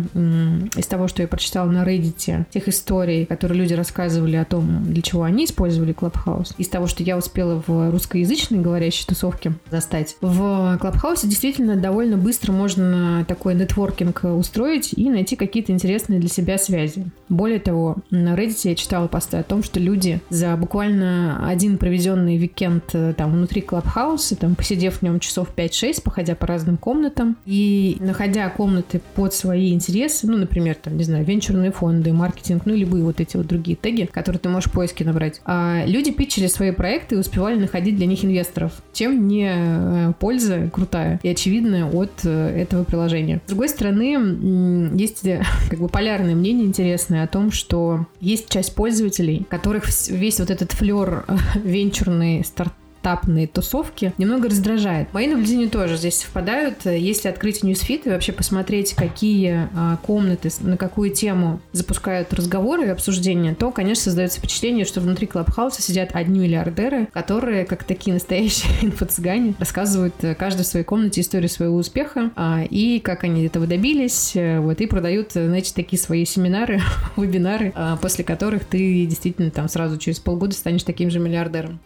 из 0.77 0.87
того, 0.87 1.09
что 1.09 1.23
я 1.23 1.29
прочитала 1.29 1.71
на 1.71 1.85
Reddit, 1.85 2.45
тех 2.51 2.69
историй, 2.69 3.25
которые 3.25 3.61
люди 3.61 3.75
рассказывали 3.75 4.37
о 4.37 4.45
том, 4.45 4.85
для 4.93 5.03
чего 5.03 5.23
они 5.23 5.45
использовали 5.45 5.95
Clubhouse, 5.95 6.55
из 6.59 6.69
того, 6.69 6.87
что 6.87 7.03
я 7.03 7.17
успела 7.17 7.63
в 7.67 7.91
русскоязычной 7.91 8.59
говорящей 8.61 9.07
тусовке 9.07 9.53
застать, 9.71 10.17
в 10.21 10.79
Clubhouse 10.81 11.27
действительно 11.27 11.77
довольно 11.77 12.17
быстро 12.17 12.53
можно 12.53 13.25
такой 13.29 13.55
нетворкинг 13.55 14.25
устроить 14.25 14.93
и 14.93 15.09
найти 15.11 15.37
какие-то 15.37 15.73
интересные 15.73 16.19
для 16.19 16.29
себя 16.29 16.59
связи. 16.59 17.07
Более 17.29 17.61
того, 17.61 17.97
на 18.11 18.35
Reddit 18.35 18.61
я 18.65 18.75
читала 18.75 19.07
посты 19.07 19.37
о 19.37 19.43
том, 19.43 19.63
что 19.63 19.79
люди 19.79 20.21
за 20.31 20.57
буквально 20.57 21.47
один 21.49 21.79
проведенный 21.79 22.37
уикенд 22.39 22.85
э, 22.95 23.15
там 23.17 23.33
внутри 23.33 23.61
Клабхауса, 23.61 24.35
там 24.37 24.55
посидев 24.55 24.88
в 24.91 25.03
нем 25.03 25.21
часов 25.21 25.49
5-6, 25.55 26.03
походя 26.03 26.35
по 26.35 26.47
разным 26.47 26.77
комнатам 26.77 27.37
и 27.47 27.97
находя 28.01 28.49
комнаты 28.51 29.01
под 29.15 29.35
свои 29.35 29.73
интересы, 29.73 30.27
ну, 30.27 30.37
например, 30.37 30.77
там, 30.77 30.97
не 30.97 31.05
знаю, 31.05 31.25
венчурные 31.25 31.73
фонды, 31.73 32.13
маркетинг, 32.13 32.63
ну, 32.67 32.75
любые 32.75 33.05
вот 33.05 33.21
эти 33.21 33.37
вот 33.37 33.47
другие 33.47 33.77
теги, 33.77 34.05
которые 34.05 34.41
ты 34.41 34.49
можешь 34.49 34.71
в 34.71 34.73
поиске 34.73 35.05
набрать. 35.05 35.41
А 35.45 35.85
люди 35.87 36.11
питчили 36.11 36.47
свои 36.47 36.71
проекты 36.71 37.15
и 37.15 37.19
успевали 37.19 37.59
находить 37.59 37.97
для 37.97 38.07
них 38.07 38.25
инвесторов, 38.25 38.73
чем 38.93 39.29
не 39.29 39.51
э, 39.55 40.13
польза 40.19 40.69
крутая 40.73 41.21
и 41.23 41.29
очевидная 41.29 41.85
от 41.85 42.13
э, 42.25 42.61
этого 42.61 42.85
приложения. 42.85 43.41
С 43.47 43.49
другой 43.49 43.69
стороны, 43.69 44.95
есть 44.99 45.23
как 45.71 45.79
бы 45.79 45.89
полярное 45.89 46.35
мнение 46.35 46.67
интересное 46.67 47.25
о 47.25 47.27
том, 47.27 47.51
что 47.53 48.07
есть 48.21 48.49
часть 48.49 48.75
пользователей, 48.75 49.47
которых 49.49 49.85
весь 50.09 50.41
вот 50.41 50.51
этот 50.51 50.73
флер 50.73 51.25
венчурный 51.55 52.45
старт 52.45 52.73
стартапные 53.09 53.47
тусовки 53.47 54.13
немного 54.19 54.49
раздражает. 54.49 55.13
Мои 55.15 55.27
наблюдения 55.27 55.69
тоже 55.69 55.97
здесь 55.97 56.21
совпадают. 56.21 56.85
Если 56.85 57.29
открыть 57.29 57.63
newsfeed 57.63 58.07
и 58.07 58.11
вообще 58.11 58.33
посмотреть, 58.33 58.95
какие 58.95 59.69
а, 59.75 59.97
комнаты, 59.99 60.51
на 60.61 60.77
какую 60.77 61.11
тему 61.11 61.61
запускают 61.73 62.33
разговоры 62.35 62.87
и 62.87 62.89
обсуждения, 62.89 63.55
то, 63.55 63.71
конечно, 63.71 64.05
создается 64.05 64.39
впечатление, 64.39 64.85
что 64.85 65.01
внутри 65.01 65.27
Клабхауса 65.27 65.81
сидят 65.81 66.11
одни 66.13 66.41
миллиардеры, 66.41 67.07
которые, 67.13 67.65
как 67.65 67.85
такие 67.85 68.13
настоящие 68.13 68.73
инфо-цыгане, 68.83 69.55
рассказывают 69.59 70.15
э, 70.23 70.35
каждый 70.35 70.63
в 70.63 70.67
своей 70.67 70.85
комнате 70.85 71.23
историю 71.23 71.49
своего 71.49 71.77
успеха 71.77 72.31
а, 72.37 72.63
и 72.69 73.01
как 73.01 73.25
они 73.25 73.47
этого 73.47 73.67
добились, 73.67 74.33
э, 74.35 74.61
вот, 74.61 74.81
и 74.81 74.87
продают, 74.87 75.35
э, 75.35 75.47
знаете, 75.47 75.73
такие 75.75 76.01
свои 76.01 76.25
семинары, 76.25 76.81
вебинары, 77.17 77.73
а, 77.75 77.97
после 77.97 78.25
которых 78.25 78.65
ты 78.65 79.07
действительно 79.07 79.51
там 79.51 79.69
сразу 79.69 79.97
через 79.97 80.21
полгода 80.21 80.55
станешь 80.55 80.83
таким 80.83 81.11
же 81.11 81.19
миллиардером 81.19 81.81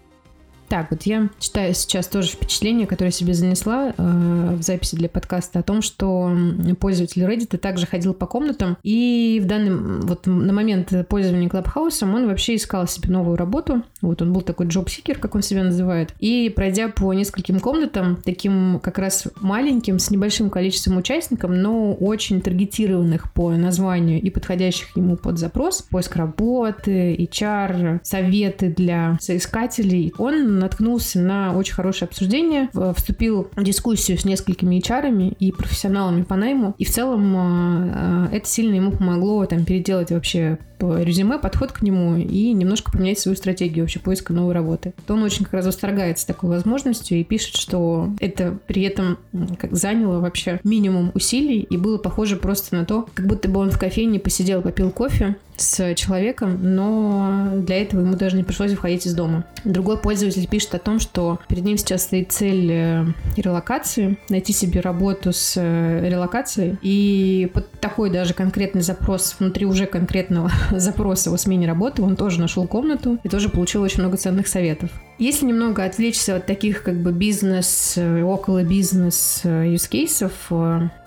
так, 0.73 0.91
вот 0.91 1.02
я 1.02 1.29
читаю 1.38 1.75
сейчас 1.75 2.07
тоже 2.07 2.29
впечатление, 2.29 2.87
которое 2.87 3.11
себе 3.11 3.35
занесла 3.35 3.93
э, 3.95 4.55
в 4.57 4.62
записи 4.62 4.97
для 4.97 5.11
подкаста 5.11 5.59
о 5.59 5.62
том, 5.62 5.83
что 5.83 6.35
пользователь 6.81 7.23
Reddit 7.25 7.59
также 7.59 7.87
ходил 7.87 8.14
по 8.14 8.25
комнатам, 8.25 8.79
и 8.83 9.38
в 9.45 9.47
данный 9.47 10.00
вот 10.00 10.26
на 10.26 10.50
момент 10.50 10.91
пользования 11.11 11.50
Клабхаусом 11.50 12.14
он 12.14 12.26
вообще 12.26 12.57
искал 12.57 12.88
себе 12.88 13.11
новую 13.11 13.37
работу. 13.37 13.83
Вот 14.00 14.23
он 14.23 14.33
был 14.33 14.41
такой 14.41 14.67
джоб-сикер, 14.67 15.19
как 15.19 15.35
он 15.35 15.43
себя 15.43 15.62
называет. 15.62 16.14
И 16.21 16.50
пройдя 16.57 16.88
по 16.88 17.12
нескольким 17.12 17.61
комнатам, 17.61 18.17
таким 18.25 18.81
как 18.83 18.97
раз 18.97 19.29
маленьким, 19.43 19.99
с 19.99 20.11
небольшим 20.11 20.49
количеством 20.49 20.97
участников, 20.97 21.50
но 21.50 21.93
очень 21.93 22.41
таргетированных 22.41 23.31
по 23.35 23.50
названию 23.50 24.23
и 24.23 24.31
подходящих 24.31 24.97
ему 24.97 25.19
под 25.19 25.38
запрос, 25.38 25.83
поиск 25.83 26.17
работы, 26.17 27.14
HR, 27.14 28.00
советы 28.02 28.73
для 28.75 29.19
соискателей, 29.21 30.14
он 30.17 30.62
наткнулся 30.62 31.21
на 31.21 31.54
очень 31.57 31.75
хорошее 31.75 32.09
обсуждение, 32.09 32.71
вступил 32.97 33.49
в 33.54 33.62
дискуссию 33.62 34.19
с 34.19 34.25
несколькими 34.25 34.81
HR 34.81 35.37
и 35.38 35.52
профессионалами 35.52 36.23
по 36.23 36.37
найму, 36.37 36.75
и 36.78 36.85
в 36.85 36.90
целом 36.90 37.37
а, 37.37 38.28
а, 38.28 38.28
это 38.33 38.49
сильно 38.49 38.75
ему 38.75 38.92
помогло 38.92 39.45
там 39.47 39.64
переделать 39.64 40.11
вообще 40.11 40.59
резюме, 40.81 41.38
подход 41.38 41.73
к 41.73 41.83
нему 41.83 42.16
и 42.16 42.52
немножко 42.52 42.90
поменять 42.90 43.19
свою 43.19 43.37
стратегию 43.37 43.85
вообще 43.85 44.00
поиска 44.00 44.33
новой 44.33 44.52
работы. 44.52 44.95
То 45.07 45.14
он 45.14 45.23
очень 45.23 45.45
как 45.45 45.54
раз 45.54 45.66
восторгается 45.66 46.26
такой 46.26 46.50
возможностью 46.50 47.19
и 47.19 47.25
пишет, 47.25 47.57
что 47.57 48.11
это 48.21 48.59
при 48.66 48.83
этом 48.83 49.19
как 49.59 49.73
заняло 49.73 50.21
вообще 50.21 50.61
минимум 50.64 51.12
усилий 51.14 51.61
и 51.61 51.76
было 51.76 51.99
похоже 51.99 52.37
просто 52.37 52.75
на 52.75 52.85
то, 52.85 53.09
как 53.14 53.26
будто 53.26 53.49
бы 53.49 53.61
он 53.61 53.71
в 53.71 53.78
кофейне 53.78 54.19
посидел, 54.19 54.62
попил 54.62 54.90
кофе, 54.90 55.37
с 55.57 55.95
человеком, 55.95 56.59
но 56.61 57.50
для 57.57 57.83
этого 57.83 58.00
ему 58.00 58.16
даже 58.16 58.37
не 58.37 58.42
пришлось 58.42 58.73
выходить 58.73 59.07
из 59.07 59.14
дома. 59.14 59.45
Другой 59.64 59.99
пользователь 59.99 60.42
пишет 60.47 60.75
о 60.75 60.79
том, 60.79 60.99
что 60.99 61.41
перед 61.49 61.65
ним 61.65 61.77
сейчас 61.77 62.03
стоит 62.03 62.33
цель 62.33 62.71
э, 62.71 63.05
релокации, 63.37 64.19
найти 64.29 64.53
себе 64.53 64.81
работу 64.81 65.33
с 65.33 65.55
э, 65.57 66.09
релокацией, 66.09 66.77
и 66.83 67.51
под 67.53 67.71
такой 67.73 68.11
даже 68.11 68.35
конкретный 68.35 68.83
запрос 68.83 69.37
внутри 69.39 69.67
уже 69.67 69.87
конкретного 69.87 70.51
запроса 70.71 71.33
о 71.33 71.37
смене 71.37 71.67
работы 71.67 72.03
он 72.03 72.17
тоже 72.17 72.41
нашел 72.41 72.67
комнату 72.67 73.19
и 73.23 73.29
тоже 73.29 73.49
получил 73.49 73.83
очень 73.83 74.01
много 74.01 74.17
ценных 74.17 74.47
советов. 74.49 74.91
Если 75.23 75.47
немного 75.47 75.85
отвлечься 75.85 76.35
от 76.35 76.47
таких 76.47 76.83
как 76.83 77.00
бы 77.00 77.12
бизнес, 77.12 77.95
э, 77.95 78.25
около 78.25 78.64
бизнес 78.64 79.43
use 79.45 79.88
кейсов, 79.88 80.50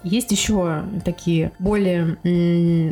есть 0.06 0.32
еще 0.32 0.84
такие 1.04 1.52
более 1.60 2.18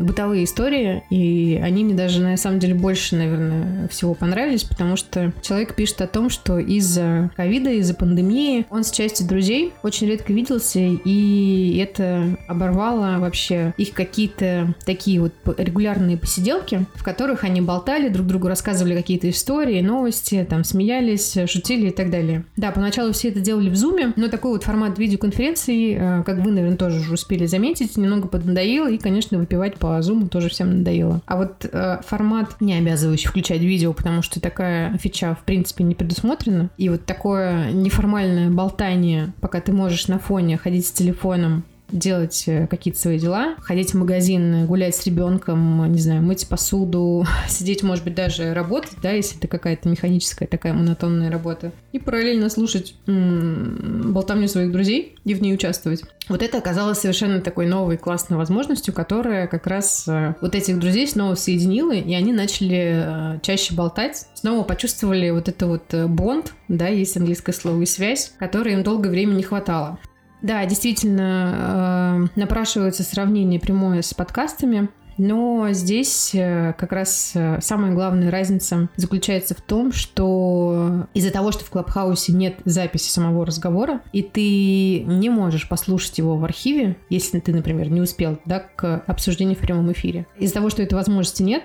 бытовые 0.01 0.45
истории, 0.45 1.03
и 1.11 1.61
они 1.63 1.83
мне 1.83 1.93
даже 1.93 2.21
на 2.21 2.35
самом 2.37 2.59
деле 2.59 2.73
больше, 2.73 3.15
наверное, 3.15 3.87
всего 3.87 4.15
понравились, 4.15 4.63
потому 4.63 4.95
что 4.97 5.31
человек 5.41 5.75
пишет 5.75 6.01
о 6.01 6.07
том, 6.07 6.29
что 6.29 6.57
из-за 6.57 7.29
ковида, 7.37 7.69
из-за 7.73 7.93
пандемии 7.93 8.65
он 8.69 8.83
с 8.83 8.91
частью 8.91 9.27
друзей 9.27 9.73
очень 9.83 10.07
редко 10.07 10.33
виделся, 10.33 10.79
и 10.79 11.77
это 11.77 12.35
оборвало 12.47 13.19
вообще 13.19 13.73
их 13.77 13.93
какие-то 13.93 14.73
такие 14.85 15.21
вот 15.21 15.33
регулярные 15.57 16.17
посиделки, 16.17 16.85
в 16.95 17.03
которых 17.03 17.43
они 17.43 17.61
болтали, 17.61 18.09
друг 18.09 18.25
другу 18.25 18.47
рассказывали 18.47 18.95
какие-то 18.95 19.29
истории, 19.29 19.81
новости, 19.81 20.45
там 20.49 20.63
смеялись, 20.63 21.12
шутили 21.17 21.87
и 21.87 21.91
так 21.91 22.09
далее. 22.09 22.45
Да, 22.57 22.71
поначалу 22.71 23.11
все 23.13 23.29
это 23.29 23.39
делали 23.39 23.69
в 23.69 23.75
зуме, 23.75 24.13
но 24.15 24.27
такой 24.27 24.51
вот 24.51 24.63
формат 24.63 24.97
видеоконференции, 24.97 25.95
э, 25.95 26.23
как 26.23 26.39
вы, 26.39 26.51
наверное, 26.51 26.77
тоже 26.77 26.99
уже 26.99 27.13
успели 27.13 27.45
заметить, 27.45 27.97
немного 27.97 28.27
поднадоело, 28.27 28.89
и, 28.89 28.97
конечно, 28.97 29.37
выпивать 29.37 29.75
по 29.75 30.01
зуму 30.01 30.27
тоже 30.27 30.49
всем 30.49 30.77
надоело. 30.79 31.21
А 31.25 31.37
вот 31.37 31.65
э, 31.71 31.99
формат 32.05 32.61
не 32.61 32.73
обязывающий 32.75 33.29
включать 33.29 33.61
видео, 33.61 33.93
потому 33.93 34.21
что 34.21 34.39
такая 34.39 34.97
фича, 34.97 35.35
в 35.39 35.45
принципе, 35.45 35.83
не 35.83 35.95
предусмотрена. 35.95 36.69
И 36.77 36.89
вот 36.89 37.05
такое 37.05 37.71
неформальное 37.71 38.49
болтание, 38.49 39.33
пока 39.41 39.61
ты 39.61 39.71
можешь 39.71 40.07
на 40.07 40.19
фоне 40.19 40.57
ходить 40.57 40.87
с 40.87 40.91
телефоном 40.91 41.63
делать 41.93 42.43
э, 42.47 42.67
какие-то 42.67 42.99
свои 42.99 43.19
дела, 43.19 43.55
ходить 43.61 43.93
в 43.93 43.97
магазин, 43.97 44.65
гулять 44.65 44.95
с 44.95 45.05
ребенком, 45.05 45.91
не 45.91 45.99
знаю, 45.99 46.21
мыть 46.21 46.47
посуду, 46.47 47.25
сидеть, 47.47 47.83
может 47.83 48.03
быть, 48.03 48.15
даже 48.15 48.53
работать, 48.53 48.97
да, 49.01 49.11
если 49.11 49.37
это 49.37 49.47
какая-то 49.47 49.87
механическая 49.87 50.47
такая 50.47 50.73
монотонная 50.73 51.31
работа, 51.31 51.71
и 51.91 51.99
параллельно 51.99 52.49
слушать 52.49 52.95
м-м, 53.07 54.13
болтовню 54.13 54.47
своих 54.47 54.71
друзей 54.71 55.15
и 55.23 55.33
в 55.33 55.41
ней 55.41 55.53
участвовать. 55.53 56.03
Вот 56.29 56.41
это 56.41 56.57
оказалось 56.57 56.99
совершенно 56.99 57.41
такой 57.41 57.67
новой 57.67 57.97
классной 57.97 58.37
возможностью, 58.37 58.93
которая 58.93 59.47
как 59.47 59.67
раз 59.67 60.07
э, 60.07 60.35
вот 60.41 60.55
этих 60.55 60.79
друзей 60.79 61.07
снова 61.07 61.35
соединила, 61.35 61.93
и 61.93 62.13
они 62.13 62.33
начали 62.33 63.35
э, 63.35 63.39
чаще 63.41 63.73
болтать, 63.73 64.27
снова 64.33 64.63
почувствовали 64.63 65.29
вот 65.29 65.47
это 65.49 65.67
вот 65.67 65.93
бонд, 65.93 66.53
да, 66.67 66.87
есть 66.87 67.15
английское 67.17 67.53
слово 67.53 67.81
и 67.81 67.85
связь, 67.85 68.33
которой 68.39 68.73
им 68.73 68.83
долгое 68.83 69.09
время 69.09 69.33
не 69.33 69.43
хватало. 69.43 69.99
Да, 70.43 70.65
действительно, 70.65 72.27
э, 72.35 72.39
напрашивается 72.39 73.03
сравнение 73.03 73.59
прямое 73.59 74.01
с 74.01 74.13
подкастами. 74.13 74.89
Но 75.17 75.67
здесь 75.71 76.31
э, 76.33 76.73
как 76.77 76.91
раз 76.91 77.31
э, 77.35 77.59
самая 77.61 77.93
главная 77.93 78.31
разница 78.31 78.89
заключается 78.95 79.53
в 79.53 79.61
том, 79.61 79.91
что 79.91 81.07
из-за 81.13 81.31
того, 81.31 81.51
что 81.51 81.63
в 81.63 81.69
Клабхаусе 81.69 82.33
нет 82.33 82.55
записи 82.65 83.09
самого 83.09 83.45
разговора, 83.45 84.01
и 84.11 84.23
ты 84.23 85.03
не 85.03 85.29
можешь 85.29 85.69
послушать 85.69 86.17
его 86.17 86.35
в 86.35 86.43
архиве, 86.43 86.97
если 87.09 87.39
ты, 87.39 87.53
например, 87.53 87.89
не 87.89 88.01
успел 88.01 88.39
да, 88.45 88.59
к 88.59 89.03
обсуждению 89.05 89.55
в 89.55 89.59
прямом 89.59 89.91
эфире. 89.91 90.25
Из-за 90.39 90.55
того, 90.55 90.69
что 90.69 90.81
этой 90.81 90.95
возможности 90.95 91.43
нет, 91.43 91.63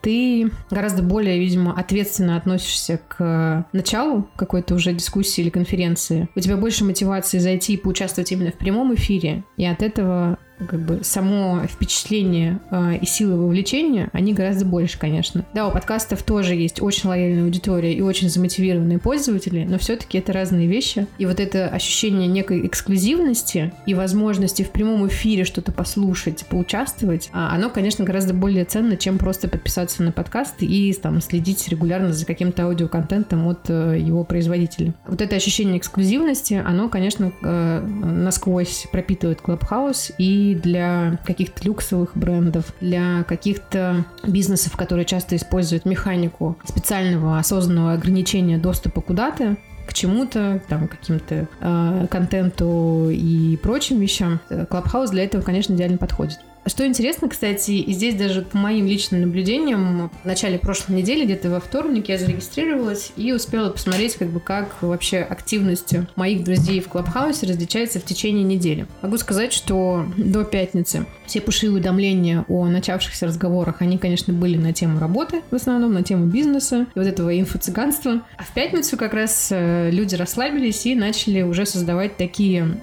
ты 0.00 0.50
гораздо 0.70 1.02
более, 1.02 1.38
видимо, 1.38 1.78
ответственно 1.78 2.36
относишься 2.36 3.00
к 3.08 3.66
началу 3.72 4.28
какой-то 4.36 4.74
уже 4.74 4.92
дискуссии 4.92 5.42
или 5.42 5.50
конференции. 5.50 6.28
У 6.34 6.40
тебя 6.40 6.56
больше 6.56 6.84
мотивации 6.84 7.38
зайти 7.38 7.74
и 7.74 7.76
поучаствовать 7.76 8.32
именно 8.32 8.50
в 8.50 8.58
прямом 8.58 8.94
эфире, 8.94 9.44
и 9.56 9.64
от 9.64 9.82
этого 9.82 10.38
как 10.66 10.80
бы 10.80 11.00
само 11.02 11.62
впечатление 11.66 12.60
э, 12.70 12.98
и 13.00 13.06
силы 13.06 13.36
вовлечения, 13.36 14.10
они 14.12 14.34
гораздо 14.34 14.64
больше, 14.64 14.98
конечно. 14.98 15.44
Да, 15.54 15.66
у 15.66 15.72
подкастов 15.72 16.22
тоже 16.22 16.54
есть 16.54 16.82
очень 16.82 17.08
лояльная 17.08 17.44
аудитория 17.44 17.94
и 17.94 18.00
очень 18.00 18.28
замотивированные 18.28 18.98
пользователи, 18.98 19.64
но 19.64 19.78
все-таки 19.78 20.18
это 20.18 20.32
разные 20.32 20.66
вещи. 20.66 21.06
И 21.18 21.26
вот 21.26 21.40
это 21.40 21.68
ощущение 21.68 22.28
некой 22.28 22.66
эксклюзивности 22.66 23.72
и 23.86 23.94
возможности 23.94 24.62
в 24.62 24.70
прямом 24.70 25.06
эфире 25.08 25.44
что-то 25.44 25.72
послушать, 25.72 26.44
поучаствовать, 26.46 27.30
а, 27.32 27.54
оно, 27.54 27.70
конечно, 27.70 28.04
гораздо 28.04 28.34
более 28.34 28.64
ценно, 28.64 28.96
чем 28.96 29.18
просто 29.18 29.48
подписаться 29.50 30.02
на 30.02 30.12
подкаст 30.12 30.56
и 30.60 30.92
там 30.94 31.20
следить 31.20 31.68
регулярно 31.68 32.12
за 32.12 32.26
каким-то 32.26 32.64
аудиоконтентом 32.64 33.46
от 33.46 33.68
э, 33.68 33.98
его 33.98 34.24
производителя. 34.24 34.94
Вот 35.06 35.20
это 35.20 35.36
ощущение 35.36 35.78
эксклюзивности, 35.78 36.62
оно, 36.64 36.88
конечно, 36.88 37.32
э, 37.42 37.80
насквозь 37.80 38.86
пропитывает 38.92 39.40
Clubhouse 39.40 40.12
и 40.18 40.54
для 40.54 41.18
каких-то 41.24 41.64
люксовых 41.64 42.16
брендов, 42.16 42.72
для 42.80 43.24
каких-то 43.24 44.04
бизнесов, 44.26 44.76
которые 44.76 45.04
часто 45.04 45.36
используют 45.36 45.84
механику 45.84 46.56
специального 46.64 47.38
осознанного 47.38 47.92
ограничения 47.92 48.58
доступа 48.58 49.00
куда-то, 49.00 49.56
к 49.86 49.92
чему-то, 49.92 50.62
там, 50.68 50.86
каким-то 50.86 51.48
э, 51.60 52.06
контенту 52.10 53.08
и 53.10 53.56
прочим 53.56 53.98
вещам. 53.98 54.40
Клабхаус 54.68 55.10
для 55.10 55.24
этого, 55.24 55.42
конечно, 55.42 55.74
идеально 55.74 55.98
подходит. 55.98 56.38
Что 56.66 56.86
интересно, 56.86 57.28
кстати, 57.28 57.72
и 57.72 57.92
здесь 57.92 58.14
даже 58.14 58.42
по 58.42 58.58
моим 58.58 58.86
личным 58.86 59.22
наблюдениям, 59.22 60.10
в 60.22 60.26
начале 60.26 60.58
прошлой 60.58 60.96
недели, 60.96 61.24
где-то 61.24 61.48
во 61.50 61.58
вторник, 61.58 62.08
я 62.08 62.18
зарегистрировалась 62.18 63.12
и 63.16 63.32
успела 63.32 63.70
посмотреть, 63.70 64.16
как 64.16 64.28
бы, 64.28 64.40
как 64.40 64.82
вообще 64.82 65.18
активность 65.18 65.94
моих 66.16 66.44
друзей 66.44 66.80
в 66.80 66.88
Клабхаусе 66.88 67.46
различается 67.46 67.98
в 67.98 68.04
течение 68.04 68.44
недели. 68.44 68.86
Могу 69.00 69.16
сказать, 69.16 69.52
что 69.54 70.06
до 70.18 70.44
пятницы 70.44 71.06
все 71.26 71.40
пуши 71.40 71.70
уведомления 71.70 72.44
о 72.48 72.66
начавшихся 72.66 73.26
разговорах, 73.26 73.76
они, 73.80 73.96
конечно, 73.96 74.32
были 74.32 74.58
на 74.58 74.72
тему 74.74 75.00
работы, 75.00 75.42
в 75.50 75.54
основном, 75.54 75.94
на 75.94 76.02
тему 76.02 76.26
бизнеса 76.26 76.86
и 76.94 76.98
вот 76.98 77.08
этого 77.08 77.38
инфо-цыганства. 77.38 78.22
А 78.36 78.42
в 78.42 78.52
пятницу 78.52 78.96
как 78.98 79.14
раз 79.14 79.48
э, 79.50 79.90
люди 79.90 80.14
расслабились 80.14 80.84
и 80.84 80.94
начали 80.94 81.42
уже 81.42 81.64
создавать 81.64 82.16
такие 82.16 82.80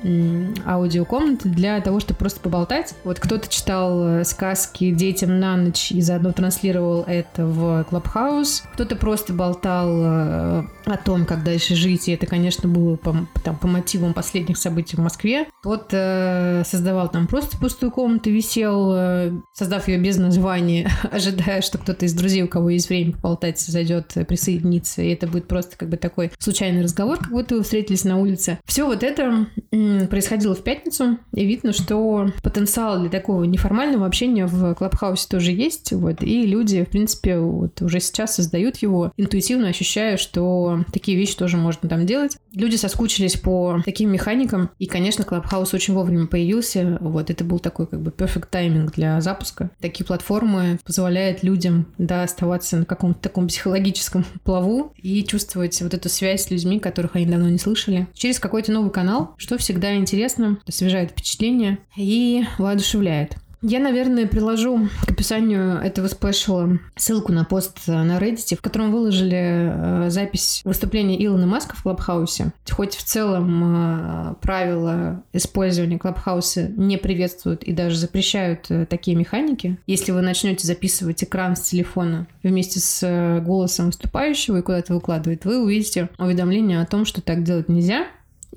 аудиокомнаты 0.66 1.50
для 1.50 1.80
того, 1.82 2.00
чтобы 2.00 2.18
просто 2.18 2.40
поболтать. 2.40 2.96
Вот 3.04 3.20
кто-то 3.20 3.48
читал 3.48 3.67
читал 3.68 4.08
э, 4.08 4.24
сказки 4.24 4.92
детям 4.92 5.42
на 5.42 5.58
ночь 5.58 5.92
и 5.92 6.02
заодно 6.02 6.32
транслировал 6.32 7.04
это 7.06 7.46
в 7.46 7.84
Клабхаус. 7.90 8.64
Кто-то 8.74 8.96
просто 8.96 9.34
болтал 9.34 9.90
э, 9.90 10.64
о 10.86 10.98
том, 11.04 11.26
как 11.26 11.44
дальше 11.44 11.76
жить, 11.76 12.08
и 12.08 12.14
это, 12.14 12.26
конечно, 12.28 12.70
было 12.70 12.96
по, 12.96 13.14
там, 13.44 13.58
по 13.58 13.68
мотивам 13.68 14.14
последних 14.14 14.58
событий 14.58 14.96
в 14.96 15.00
Москве. 15.00 15.48
Вот 15.66 15.90
э, 15.92 16.64
создавал 16.66 17.10
там 17.10 17.28
просто 17.28 17.58
пустую 17.58 17.92
комнату, 17.92 18.30
висел, 18.30 18.94
э, 18.96 19.32
создав 19.54 19.90
ее 19.90 19.98
без 19.98 20.16
названия, 20.16 20.90
ожидая, 21.12 21.62
что 21.62 21.78
кто-то 21.78 22.06
из 22.06 22.14
друзей, 22.14 22.44
у 22.44 22.48
кого 22.48 22.70
есть 22.70 22.88
время 22.88 23.12
поболтать, 23.12 23.60
зайдет 23.60 24.14
присоединиться, 24.30 25.02
и 25.02 25.10
это 25.10 25.28
будет 25.28 25.50
просто 25.50 25.76
как 25.76 25.90
бы 25.90 25.98
такой 25.98 26.32
случайный 26.40 26.84
разговор, 26.84 27.18
как 27.18 27.32
будто 27.32 27.56
вы 27.56 27.64
встретились 27.64 28.06
на 28.06 28.18
улице. 28.18 28.60
Все 28.64 28.86
вот 28.86 29.04
это 29.04 29.48
м, 29.74 30.08
происходило 30.08 30.56
в 30.56 30.64
пятницу, 30.64 31.18
и 31.34 31.46
видно, 31.46 31.74
что 31.74 32.32
потенциал 32.42 33.02
для 33.02 33.10
такого 33.10 33.44
неформального 33.58 34.06
общения 34.06 34.46
в 34.46 34.76
Клабхаусе 34.76 35.28
тоже 35.28 35.52
есть, 35.52 35.92
вот, 35.92 36.22
и 36.22 36.46
люди, 36.46 36.86
в 36.86 36.90
принципе, 36.90 37.40
вот 37.40 37.82
уже 37.82 38.00
сейчас 38.00 38.36
создают 38.36 38.78
его, 38.78 39.12
интуитивно 39.18 39.68
ощущая, 39.68 40.18
что 40.18 40.86
такие 40.94 41.18
вещи 41.18 41.36
тоже 41.36 41.58
можно 41.58 41.90
там 41.90 42.06
делать. 42.06 42.38
Люди 42.54 42.76
соскучились 42.76 43.38
по 43.38 43.82
таким 43.84 44.12
механикам, 44.12 44.70
и, 44.78 44.86
конечно, 44.86 45.24
Клабхаус 45.24 45.74
очень 45.74 45.96
вовремя 45.96 46.28
появился, 46.28 46.98
вот, 47.02 47.30
это 47.30 47.44
был 47.44 47.60
такой 47.60 47.88
как 47.88 48.02
бы 48.02 48.12
perfect 48.12 48.48
тайминг 48.52 48.94
для 48.94 49.20
запуска. 49.22 49.72
Такие 49.82 50.06
платформы 50.06 50.80
позволяют 50.86 51.44
людям, 51.44 51.88
да, 51.98 52.24
оставаться 52.24 52.78
на 52.78 52.86
каком-то 52.86 53.20
таком 53.20 53.48
психологическом 53.48 54.24
плаву 54.44 54.94
и 54.98 55.24
чувствовать 55.24 55.82
вот 55.82 55.94
эту 55.94 56.10
связь 56.10 56.44
с 56.44 56.52
людьми, 56.52 56.80
которых 56.80 57.16
они 57.16 57.26
давно 57.26 57.50
не 57.50 57.58
слышали, 57.58 58.08
через 58.14 58.40
какой-то 58.40 58.72
новый 58.72 58.92
канал, 58.92 59.34
что 59.38 59.58
всегда 59.58 59.96
интересно, 59.96 60.60
освежает 60.68 61.12
впечатление 61.12 61.80
и 61.96 62.44
воодушевляет. 62.60 63.36
Я, 63.62 63.80
наверное, 63.80 64.28
приложу 64.28 64.88
к 65.06 65.10
описанию 65.10 65.78
этого 65.80 66.08
special 66.08 66.62
а 66.62 66.70
ссылку 66.96 67.32
на 67.32 67.44
пост 67.44 67.88
на 67.88 68.20
Reddit, 68.20 68.56
в 68.56 68.62
котором 68.62 68.92
выложили 68.92 70.06
э, 70.06 70.10
запись 70.10 70.62
выступления 70.64 71.24
Илона 71.26 71.48
Маска 71.48 71.76
в 71.76 71.82
Клабхаусе. 71.82 72.54
Хоть 72.70 72.96
в 72.96 73.04
целом 73.04 73.64
э, 73.66 74.36
правила 74.42 75.24
использования 75.34 75.98
Клабхауса 75.98 76.68
не 76.68 76.98
приветствуют 76.98 77.64
и 77.64 77.74
даже 77.74 77.98
запрещают 77.98 78.68
э, 78.70 78.86
такие 78.86 79.18
механики. 79.18 79.80
Если 79.88 80.12
вы 80.12 80.22
начнете 80.22 80.68
записывать 80.68 81.24
экран 81.24 81.56
с 81.56 81.62
телефона 81.62 82.28
вместе 82.44 82.80
с 82.80 83.42
голосом 83.44 83.88
выступающего 83.88 84.58
и 84.58 84.62
куда-то 84.62 84.94
выкладывать, 84.94 85.46
вы 85.46 85.64
увидите 85.64 86.10
уведомление 86.20 86.80
о 86.80 86.86
том, 86.86 87.06
что 87.06 87.22
так 87.22 87.44
делать 87.44 87.70
нельзя, 87.70 88.06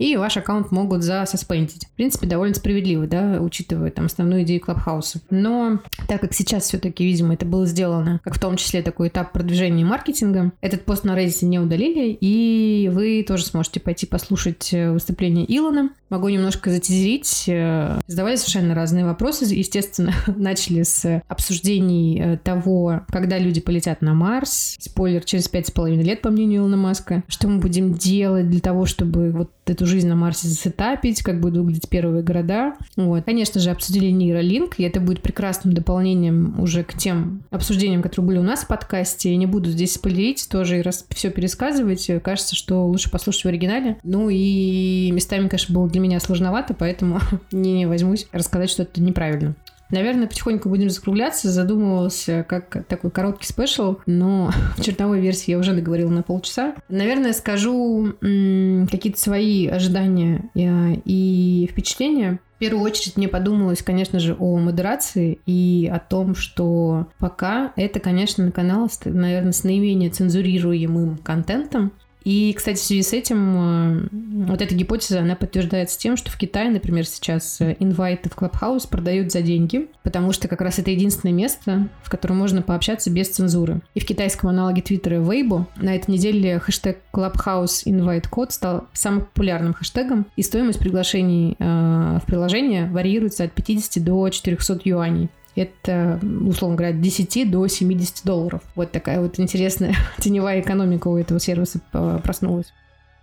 и 0.00 0.16
ваш 0.16 0.36
аккаунт 0.38 0.72
могут 0.72 1.02
за 1.02 1.15
suspend 1.15 1.60
ить. 1.60 1.86
В 1.86 1.90
принципе, 1.92 2.26
довольно 2.26 2.54
справедливо, 2.54 3.06
да, 3.06 3.38
учитывая 3.40 3.90
там 3.90 4.06
основную 4.06 4.42
идею 4.42 4.60
Клабхауса. 4.60 5.20
Но 5.28 5.78
так 6.08 6.22
как 6.22 6.32
сейчас 6.32 6.64
все-таки, 6.64 7.04
видимо, 7.04 7.34
это 7.34 7.44
было 7.44 7.66
сделано, 7.66 8.20
как 8.24 8.34
в 8.34 8.40
том 8.40 8.56
числе 8.56 8.82
такой 8.82 9.08
этап 9.08 9.32
продвижения 9.32 9.84
маркетинга, 9.84 10.52
этот 10.62 10.86
пост 10.86 11.04
на 11.04 11.16
Reddit 11.18 11.44
не 11.44 11.58
удалили, 11.58 12.16
и 12.18 12.90
вы 12.92 13.24
тоже 13.28 13.44
сможете 13.44 13.80
пойти 13.80 14.06
послушать 14.06 14.72
э, 14.72 14.90
выступление 14.90 15.44
Илона. 15.54 15.90
Могу 16.08 16.28
немножко 16.28 16.70
затизерить. 16.70 17.44
Э, 17.46 18.00
задавали 18.06 18.36
совершенно 18.36 18.74
разные 18.74 19.04
вопросы. 19.04 19.44
Естественно, 19.44 20.12
начали 20.26 20.82
с 20.82 21.22
обсуждений 21.28 22.20
э, 22.20 22.36
того, 22.38 23.02
когда 23.10 23.38
люди 23.38 23.60
полетят 23.60 24.00
на 24.00 24.14
Марс. 24.14 24.76
Спойлер, 24.80 25.22
через 25.24 25.48
пять 25.48 25.68
с 25.68 25.70
половиной 25.70 26.04
лет, 26.04 26.22
по 26.22 26.30
мнению 26.30 26.62
Илона 26.62 26.76
Маска. 26.76 27.22
Что 27.28 27.48
мы 27.48 27.58
будем 27.58 27.94
делать 27.94 28.48
для 28.48 28.60
того, 28.60 28.86
чтобы 28.86 29.30
вот 29.30 29.50
эту 29.70 29.86
жизнь 29.86 30.08
на 30.08 30.16
Марсе 30.16 30.48
засетапить, 30.48 31.22
как 31.22 31.40
будут 31.40 31.58
выглядеть 31.58 31.88
первые 31.88 32.22
города. 32.22 32.74
Вот. 32.96 33.24
Конечно 33.24 33.60
же, 33.60 33.70
обсудили 33.70 34.10
нейролинк, 34.10 34.78
и 34.78 34.82
это 34.82 35.00
будет 35.00 35.22
прекрасным 35.22 35.72
дополнением 35.74 36.58
уже 36.60 36.84
к 36.84 36.94
тем 36.94 37.42
обсуждениям, 37.50 38.02
которые 38.02 38.26
были 38.26 38.38
у 38.38 38.42
нас 38.42 38.64
в 38.64 38.66
подкасте. 38.66 39.30
Я 39.30 39.36
не 39.36 39.46
буду 39.46 39.70
здесь 39.70 39.94
спойлерить 39.94 40.48
тоже 40.50 40.78
и 40.78 40.82
раз 40.82 41.04
все 41.10 41.30
пересказывать. 41.30 42.10
Кажется, 42.22 42.56
что 42.56 42.86
лучше 42.86 43.10
послушать 43.10 43.44
в 43.44 43.48
оригинале. 43.48 43.98
Ну 44.02 44.28
и 44.28 45.10
местами, 45.12 45.48
конечно, 45.48 45.74
было 45.74 45.88
для 45.88 46.00
меня 46.00 46.20
сложновато, 46.20 46.74
поэтому 46.74 47.20
не, 47.52 47.86
возьмусь 47.86 48.26
рассказать 48.32 48.70
что-то 48.70 49.00
неправильно. 49.00 49.54
Наверное, 49.90 50.26
потихоньку 50.26 50.68
будем 50.68 50.90
закругляться. 50.90 51.50
Задумывался 51.50 52.44
как 52.48 52.84
такой 52.86 53.10
короткий 53.10 53.46
спешл, 53.46 53.98
но 54.06 54.50
в 54.76 54.82
черновой 54.82 55.20
версии 55.20 55.50
я 55.50 55.58
уже 55.58 55.74
договорила 55.74 56.10
на 56.10 56.22
полчаса. 56.22 56.74
Наверное, 56.88 57.32
скажу 57.32 58.14
какие-то 58.20 59.20
свои 59.20 59.66
ожидания 59.66 60.50
и, 60.54 61.00
и 61.04 61.68
впечатления. 61.70 62.40
В 62.56 62.58
первую 62.60 62.84
очередь 62.84 63.16
мне 63.16 63.26
подумалось, 63.26 63.82
конечно 63.82 64.20
же, 64.20 64.36
о 64.38 64.58
модерации 64.58 65.38
и 65.46 65.90
о 65.90 65.98
том, 65.98 66.34
что 66.34 67.06
пока 67.18 67.72
это, 67.74 68.00
конечно, 68.00 68.52
канал, 68.52 68.90
наверное, 69.06 69.52
с 69.52 69.64
наименее 69.64 70.10
цензурируемым 70.10 71.16
контентом. 71.16 71.92
И, 72.24 72.52
кстати, 72.52 72.78
в 72.78 72.82
связи 72.82 73.02
с 73.02 73.12
этим 73.12 73.56
э, 73.56 74.08
вот 74.46 74.60
эта 74.60 74.74
гипотеза, 74.74 75.20
она 75.20 75.36
подтверждается 75.36 75.98
тем, 75.98 76.16
что 76.16 76.30
в 76.30 76.36
Китае, 76.36 76.70
например, 76.70 77.06
сейчас 77.06 77.60
э, 77.60 77.76
инвайты 77.78 78.28
в 78.28 78.36
Clubhouse 78.36 78.88
продают 78.88 79.32
за 79.32 79.42
деньги, 79.42 79.88
потому 80.02 80.32
что 80.32 80.48
как 80.48 80.60
раз 80.60 80.78
это 80.78 80.90
единственное 80.90 81.34
место, 81.34 81.88
в 82.02 82.10
котором 82.10 82.38
можно 82.38 82.62
пообщаться 82.62 83.10
без 83.10 83.28
цензуры. 83.28 83.80
И 83.94 84.00
в 84.00 84.06
китайском 84.06 84.50
аналоге 84.50 84.82
Твиттера 84.82 85.16
Weibo 85.16 85.66
на 85.76 85.96
этой 85.96 86.10
неделе 86.10 86.58
хэштег 86.58 86.98
Clubhouse 87.12 87.84
Invite 87.86 88.28
Code 88.30 88.50
стал 88.50 88.88
самым 88.92 89.22
популярным 89.22 89.74
хэштегом, 89.74 90.26
и 90.36 90.42
стоимость 90.42 90.78
приглашений 90.78 91.56
э, 91.58 92.18
в 92.22 92.26
приложение 92.26 92.86
варьируется 92.86 93.44
от 93.44 93.52
50 93.52 94.04
до 94.04 94.28
400 94.28 94.80
юаней 94.84 95.30
это, 95.60 96.18
условно 96.46 96.76
говоря, 96.76 96.94
от 96.94 97.00
10 97.00 97.50
до 97.50 97.66
70 97.66 98.24
долларов. 98.24 98.62
Вот 98.74 98.92
такая 98.92 99.20
вот 99.20 99.38
интересная 99.38 99.94
теневая 100.18 100.60
экономика 100.60 101.08
у 101.08 101.16
этого 101.16 101.38
сервиса 101.38 101.80
э, 101.92 102.18
проснулась. 102.22 102.72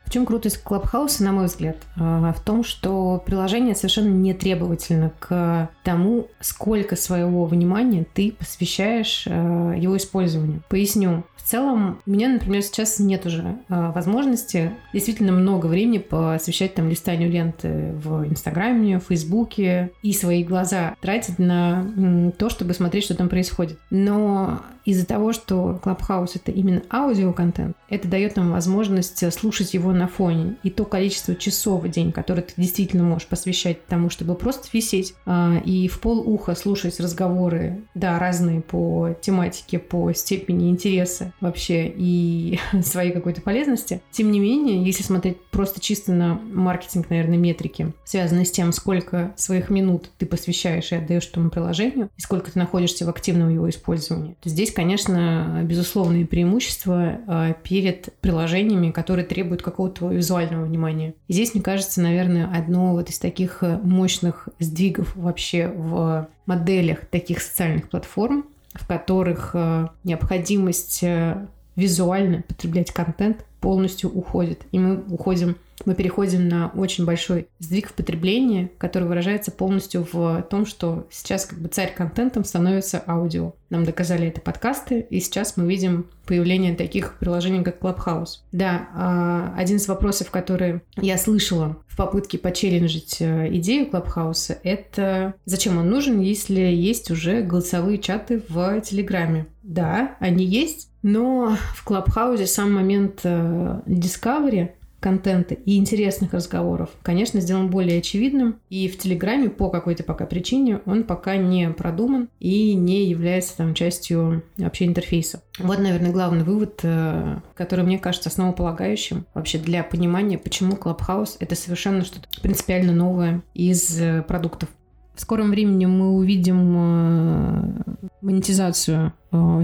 В 0.06 0.12
чем 0.12 0.26
крутость 0.26 0.64
Клабхауса, 0.64 1.24
на 1.24 1.34
мой 1.34 1.48
взгляд? 1.48 1.78
Э, 1.98 2.32
в 2.36 2.40
том, 2.42 2.64
что 2.64 3.22
приложение 3.26 3.76
совершенно 3.76 4.10
не 4.10 4.34
требовательно 4.34 5.12
к 5.20 5.70
тому, 5.84 6.28
сколько 6.40 6.96
своего 6.96 7.46
внимания 7.46 8.06
ты 8.14 8.32
посвящаешь 8.32 9.24
э, 9.26 9.74
его 9.78 9.98
использованию. 9.98 10.62
Поясню 10.70 11.26
целом, 11.48 12.02
у 12.06 12.12
меня, 12.12 12.30
например, 12.30 12.62
сейчас 12.62 13.00
нет 13.00 13.26
уже 13.26 13.58
э, 13.70 13.92
возможности 13.94 14.72
действительно 14.94 15.32
много 15.32 15.68
времени 15.68 15.98
посвящать 15.98 16.76
там 16.76 16.90
листанию 16.90 17.30
ленты 17.30 17.94
в 17.94 18.28
Инстаграме, 18.28 19.00
в 19.00 19.06
Фейсбуке 19.06 19.92
и 20.02 20.14
свои 20.14 20.44
глаза 20.44 20.96
тратить 21.02 21.40
на 21.40 22.34
то, 22.38 22.50
чтобы 22.50 22.74
смотреть, 22.74 23.06
что 23.06 23.16
там 23.16 23.30
происходит. 23.30 23.80
Но 23.90 24.62
из-за 24.88 25.06
того, 25.06 25.34
что 25.34 25.80
Clubhouse 25.84 26.32
это 26.36 26.52
именно 26.52 26.82
аудиоконтент, 26.90 27.76
это 27.90 28.08
дает 28.08 28.38
нам 28.38 28.52
возможность 28.52 29.34
слушать 29.34 29.74
его 29.74 29.92
на 29.92 30.08
фоне. 30.08 30.56
И 30.64 30.70
то 30.70 30.86
количество 30.86 31.36
часов 31.36 31.84
в 31.84 31.90
день, 31.90 32.14
которое 32.14 32.42
ты 32.42 32.54
действительно 32.56 33.04
можешь 33.04 33.28
посвящать 33.28 33.86
тому, 33.86 34.10
чтобы 34.10 34.36
просто 34.36 34.70
висеть 34.72 35.14
а, 35.26 35.58
и 35.66 35.90
в 35.90 36.00
пол 36.00 36.20
уха 36.20 36.56
слушать 36.56 37.02
разговоры, 37.02 37.82
да, 37.96 38.18
разные 38.18 38.62
по 38.62 39.14
тематике, 39.22 39.78
по 39.78 40.14
степени 40.14 40.70
интереса 40.70 41.34
вообще 41.40 41.92
и 41.96 42.60
своей 42.82 43.12
какой-то 43.12 43.42
полезности. 43.42 44.02
Тем 44.12 44.32
не 44.32 44.40
менее, 44.40 44.84
если 44.84 45.04
смотреть 45.04 45.42
просто 45.52 45.80
чисто 45.80 46.12
на 46.12 46.36
маркетинг, 46.36 47.10
наверное, 47.10 47.38
метрики, 47.38 47.94
связанные 48.06 48.46
с 48.46 48.52
тем, 48.52 48.72
сколько 48.72 49.34
своих 49.36 49.70
минут 49.70 50.10
ты 50.18 50.26
посвящаешь 50.26 50.92
и 50.92 50.96
отдаешь 50.96 51.28
этому 51.28 51.50
приложению, 51.50 52.10
и 52.18 52.22
сколько 52.22 52.52
ты 52.52 52.60
находишься 52.60 53.06
в 53.06 53.10
активном 53.10 53.50
его 53.50 53.70
использовании, 53.70 54.36
то 54.42 54.50
здесь, 54.50 54.72
конечно, 54.72 55.62
безусловные 55.64 56.26
преимущества 56.26 57.20
а, 57.28 57.54
перед 57.54 58.14
приложениями, 58.22 58.92
которые 58.92 59.26
требуют 59.26 59.62
какого-то 59.62 60.10
визуального 60.10 60.66
внимания. 60.66 61.14
И 61.28 61.34
здесь, 61.34 61.54
мне 61.54 61.64
кажется, 61.64 62.02
наверное, 62.02 62.52
одно 62.54 62.94
вот 62.94 63.10
из 63.10 63.20
таких 63.20 63.62
мощных 63.62 64.50
сдвигов 64.60 65.16
вообще 65.16 65.68
в 65.68 66.28
моделях 66.46 67.06
таких 67.06 67.42
социальных 67.42 67.90
платформ, 67.90 68.46
в 68.80 68.88
которых 68.88 69.52
э, 69.54 69.88
необходимость 70.04 71.04
э, 71.04 71.48
визуально 71.76 72.42
потреблять 72.42 72.92
контент 72.92 73.46
полностью 73.62 74.10
уходит. 74.12 74.62
И 74.72 74.80
мы 74.80 75.04
уходим, 75.10 75.58
мы 75.86 75.96
переходим 75.96 76.48
на 76.48 76.70
очень 76.70 77.06
большой 77.06 77.48
сдвиг 77.60 77.90
в 77.90 77.94
потреблении, 77.94 78.72
который 78.78 79.08
выражается 79.08 79.52
полностью 79.52 80.08
в 80.12 80.42
том, 80.44 80.66
что 80.66 81.08
сейчас 81.12 81.46
как 81.46 81.60
бы 81.60 81.68
царь 81.68 81.94
контентом 81.96 82.44
становится 82.44 83.04
аудио. 83.08 83.54
Нам 83.70 83.84
доказали 83.84 84.28
это 84.28 84.42
подкасты, 84.42 85.02
и 85.02 85.20
сейчас 85.20 85.58
мы 85.58 85.68
видим 85.68 86.08
появление 86.26 86.76
таких 86.76 87.18
приложений, 87.20 87.64
как 87.64 87.80
Clubhouse. 87.80 88.40
Да, 88.52 88.90
а, 88.94 89.54
один 89.58 89.78
из 89.78 89.88
вопросов, 89.88 90.30
которые 90.32 90.82
я 90.98 91.18
слышала 91.18 91.78
попытке 91.98 92.38
почелленджить 92.38 93.18
э, 93.20 93.50
идею 93.58 93.90
Clubhouse, 93.90 94.56
это 94.64 95.34
зачем 95.46 95.78
он 95.78 95.90
нужен, 95.90 96.22
если 96.22 96.62
есть 96.62 97.12
уже 97.12 97.42
голосовые 97.42 97.98
чаты 97.98 98.42
в 98.48 98.80
Телеграме. 98.82 99.48
Да, 99.64 100.16
они 100.20 100.46
есть, 100.46 100.90
но 101.02 101.58
в 101.76 101.86
Clubhouse 101.86 102.46
сам 102.46 102.74
момент 102.74 103.22
э, 103.24 103.82
Discovery 103.86 104.70
контента 105.08 105.54
и 105.54 105.78
интересных 105.78 106.34
разговоров, 106.34 106.90
конечно, 107.02 107.40
сделан 107.40 107.70
более 107.70 108.00
очевидным. 108.00 108.60
И 108.70 108.90
в 108.90 108.98
Телеграме 108.98 109.50
по 109.50 109.70
какой-то 109.70 110.04
пока 110.04 110.26
причине 110.26 110.82
он 110.86 111.06
пока 111.06 111.38
не 111.38 111.70
продуман 111.70 112.28
и 112.42 112.74
не 112.74 113.06
является 113.06 113.56
там 113.56 113.74
частью 113.74 114.44
вообще 114.58 114.86
интерфейса. 114.86 115.42
Вот, 115.60 115.80
наверное, 115.80 116.12
главный 116.12 116.44
вывод, 116.44 116.82
э, 116.84 117.40
который 117.56 117.86
мне 117.86 117.98
кажется 118.00 118.28
основополагающим 118.28 119.26
вообще 119.34 119.60
для 119.60 119.82
понимания, 119.82 120.38
почему 120.38 120.74
Clubhouse— 120.74 121.38
это 121.40 121.56
совершенно 121.56 122.04
что-то 122.04 122.28
принципиально 122.42 122.92
новое 122.92 123.44
из 123.54 124.02
э, 124.02 124.24
продуктов. 124.24 124.68
В 125.16 125.22
скором 125.22 125.52
времени 125.52 125.86
мы 125.86 126.12
увидим 126.12 126.76
э, 126.78 128.10
монетизацию 128.22 129.14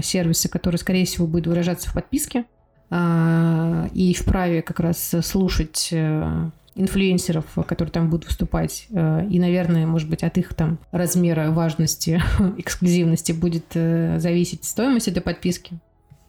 сервиса, 0.02 0.48
который, 0.48 0.76
скорее 0.76 1.04
всего, 1.04 1.26
будет 1.26 1.46
выражаться 1.46 1.90
в 1.90 1.94
подписке. 1.94 2.44
А, 2.90 3.88
и 3.94 4.14
вправе 4.14 4.62
как 4.62 4.80
раз 4.80 5.14
слушать 5.22 5.88
э, 5.90 6.50
инфлюенсеров, 6.74 7.44
которые 7.66 7.92
там 7.92 8.10
будут 8.10 8.26
выступать. 8.26 8.86
Э, 8.90 9.26
и, 9.28 9.38
наверное, 9.38 9.86
может 9.86 10.08
быть, 10.08 10.22
от 10.22 10.36
их 10.38 10.54
там 10.54 10.78
размера 10.92 11.50
важности, 11.50 12.22
эксклюзивности 12.58 13.32
будет 13.32 13.66
э, 13.74 14.18
зависеть 14.18 14.64
стоимость 14.64 15.08
этой 15.08 15.22
подписки. 15.22 15.78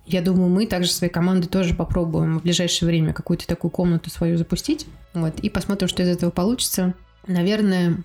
Я 0.05 0.21
думаю, 0.21 0.49
мы 0.49 0.67
также 0.67 0.91
своей 0.91 1.11
командой 1.11 1.47
тоже 1.47 1.73
попробуем 1.73 2.39
в 2.39 2.43
ближайшее 2.43 2.87
время 2.87 3.11
какую-то 3.11 3.47
такую 3.47 3.71
комнату 3.71 4.11
свою 4.11 4.37
запустить. 4.37 4.85
Вот, 5.13 5.39
и 5.39 5.49
посмотрим, 5.49 5.87
что 5.87 6.03
из 6.03 6.09
этого 6.09 6.29
получится. 6.29 6.93
Наверное, 7.27 7.97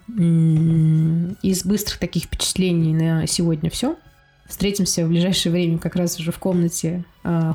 из 1.42 1.64
быстрых 1.66 1.98
таких 1.98 2.24
впечатлений 2.24 2.94
на 2.94 3.26
сегодня 3.26 3.68
все. 3.68 3.96
Встретимся 4.48 5.04
в 5.04 5.10
ближайшее 5.10 5.52
время 5.52 5.76
как 5.76 5.94
раз 5.94 6.18
уже 6.18 6.32
в 6.32 6.38
комнате 6.38 7.04
э. 7.22 7.52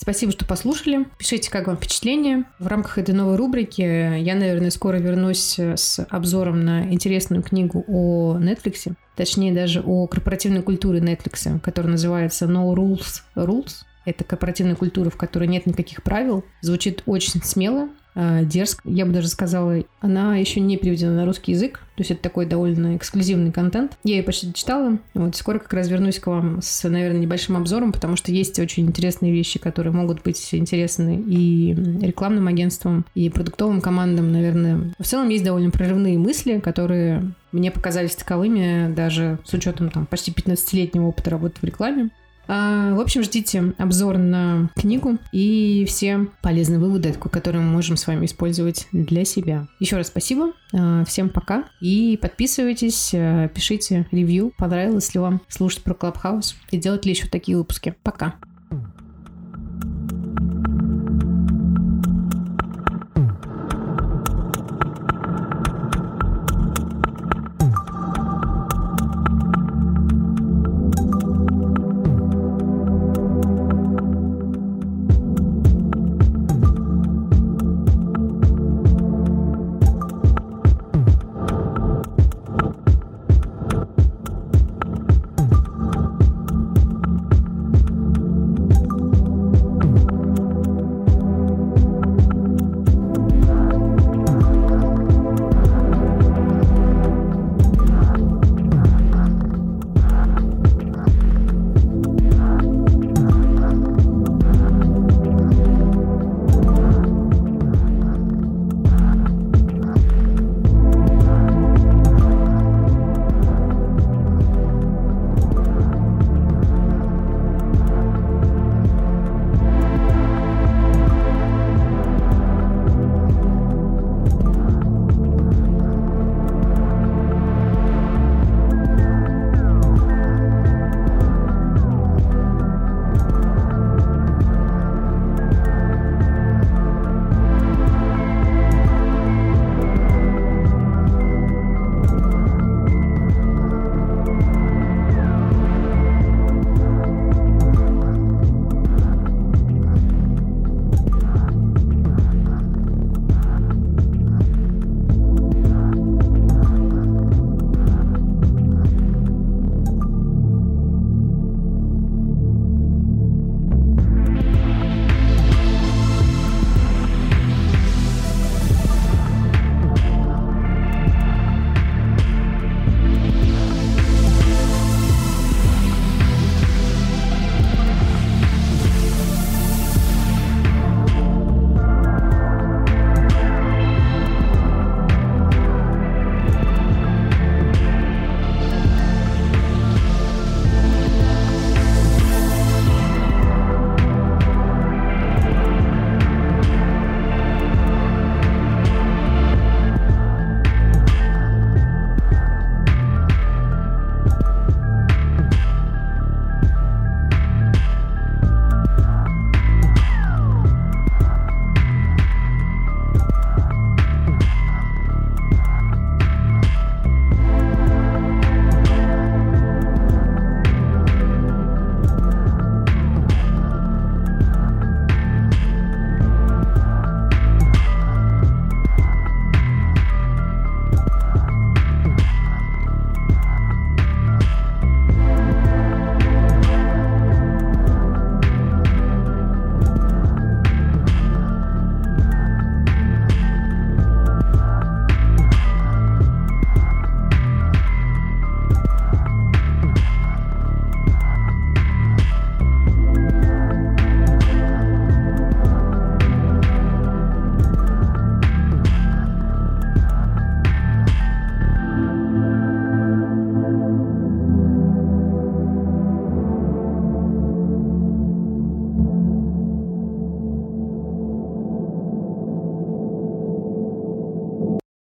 Спасибо, 0.00 0.32
что 0.32 0.46
послушали. 0.46 1.06
Пишите, 1.18 1.50
как 1.50 1.66
вам 1.66 1.76
впечатление. 1.76 2.44
В 2.58 2.68
рамках 2.68 2.96
этой 2.96 3.14
новой 3.14 3.36
рубрики 3.36 3.82
я, 3.82 4.34
наверное, 4.34 4.70
скоро 4.70 4.96
вернусь 4.96 5.58
с 5.58 6.06
обзором 6.08 6.64
на 6.64 6.90
интересную 6.90 7.42
книгу 7.42 7.84
о 7.86 8.38
Netflix, 8.38 8.94
точнее 9.14 9.52
даже 9.52 9.82
о 9.82 10.06
корпоративной 10.06 10.62
культуре 10.62 11.00
Netflix, 11.00 11.60
которая 11.60 11.92
называется 11.92 12.46
No 12.46 12.74
Rules 12.74 13.20
Rules. 13.36 13.82
Это 14.06 14.24
корпоративная 14.24 14.74
культура, 14.74 15.10
в 15.10 15.18
которой 15.18 15.46
нет 15.48 15.66
никаких 15.66 16.02
правил. 16.02 16.46
Звучит 16.62 17.02
очень 17.04 17.42
смело, 17.42 17.90
дерзко. 18.14 18.82
Я 18.84 19.06
бы 19.06 19.12
даже 19.12 19.28
сказала, 19.28 19.82
она 20.00 20.36
еще 20.36 20.60
не 20.60 20.76
переведена 20.76 21.14
на 21.14 21.26
русский 21.26 21.52
язык. 21.52 21.80
То 21.96 22.02
есть 22.02 22.12
это 22.12 22.22
такой 22.22 22.46
довольно 22.46 22.96
эксклюзивный 22.96 23.52
контент. 23.52 23.98
Я 24.04 24.16
ее 24.16 24.22
почти 24.22 24.54
читала. 24.54 24.98
Вот 25.12 25.36
скоро 25.36 25.58
как 25.58 25.72
раз 25.74 25.88
вернусь 25.88 26.18
к 26.18 26.26
вам 26.28 26.60
с, 26.62 26.88
наверное, 26.88 27.20
небольшим 27.20 27.56
обзором, 27.56 27.92
потому 27.92 28.16
что 28.16 28.32
есть 28.32 28.58
очень 28.58 28.86
интересные 28.86 29.32
вещи, 29.32 29.58
которые 29.58 29.92
могут 29.92 30.22
быть 30.22 30.48
интересны 30.54 31.22
и 31.26 31.74
рекламным 32.00 32.46
агентствам, 32.46 33.04
и 33.14 33.28
продуктовым 33.28 33.82
командам, 33.82 34.32
наверное. 34.32 34.94
В 34.98 35.04
целом 35.04 35.28
есть 35.28 35.44
довольно 35.44 35.70
прорывные 35.70 36.18
мысли, 36.18 36.58
которые 36.58 37.32
мне 37.52 37.70
показались 37.70 38.14
таковыми 38.14 38.92
даже 38.94 39.38
с 39.44 39.52
учетом 39.52 39.90
там 39.90 40.06
почти 40.06 40.30
15-летнего 40.30 41.06
опыта 41.06 41.30
работы 41.30 41.56
в 41.60 41.64
рекламе. 41.64 42.10
А, 42.52 42.94
в 42.94 43.00
общем, 43.00 43.22
ждите 43.22 43.74
обзор 43.78 44.18
на 44.18 44.70
книгу 44.74 45.18
и 45.30 45.84
все 45.86 46.26
полезные 46.42 46.80
выводы, 46.80 47.12
которые 47.12 47.62
мы 47.62 47.70
можем 47.70 47.96
с 47.96 48.08
вами 48.08 48.26
использовать 48.26 48.88
для 48.90 49.24
себя. 49.24 49.68
Еще 49.78 49.96
раз 49.96 50.08
спасибо, 50.08 50.50
а, 50.72 51.04
всем 51.04 51.28
пока 51.28 51.66
и 51.80 52.18
подписывайтесь, 52.20 53.12
а, 53.14 53.46
пишите 53.46 54.08
ревью, 54.10 54.52
понравилось 54.58 55.14
ли 55.14 55.20
вам 55.20 55.42
слушать 55.46 55.84
про 55.84 55.94
Clubhouse 55.94 56.56
и 56.72 56.76
делать 56.76 57.06
ли 57.06 57.12
еще 57.12 57.28
такие 57.28 57.56
выпуски. 57.56 57.94
Пока! 58.02 58.34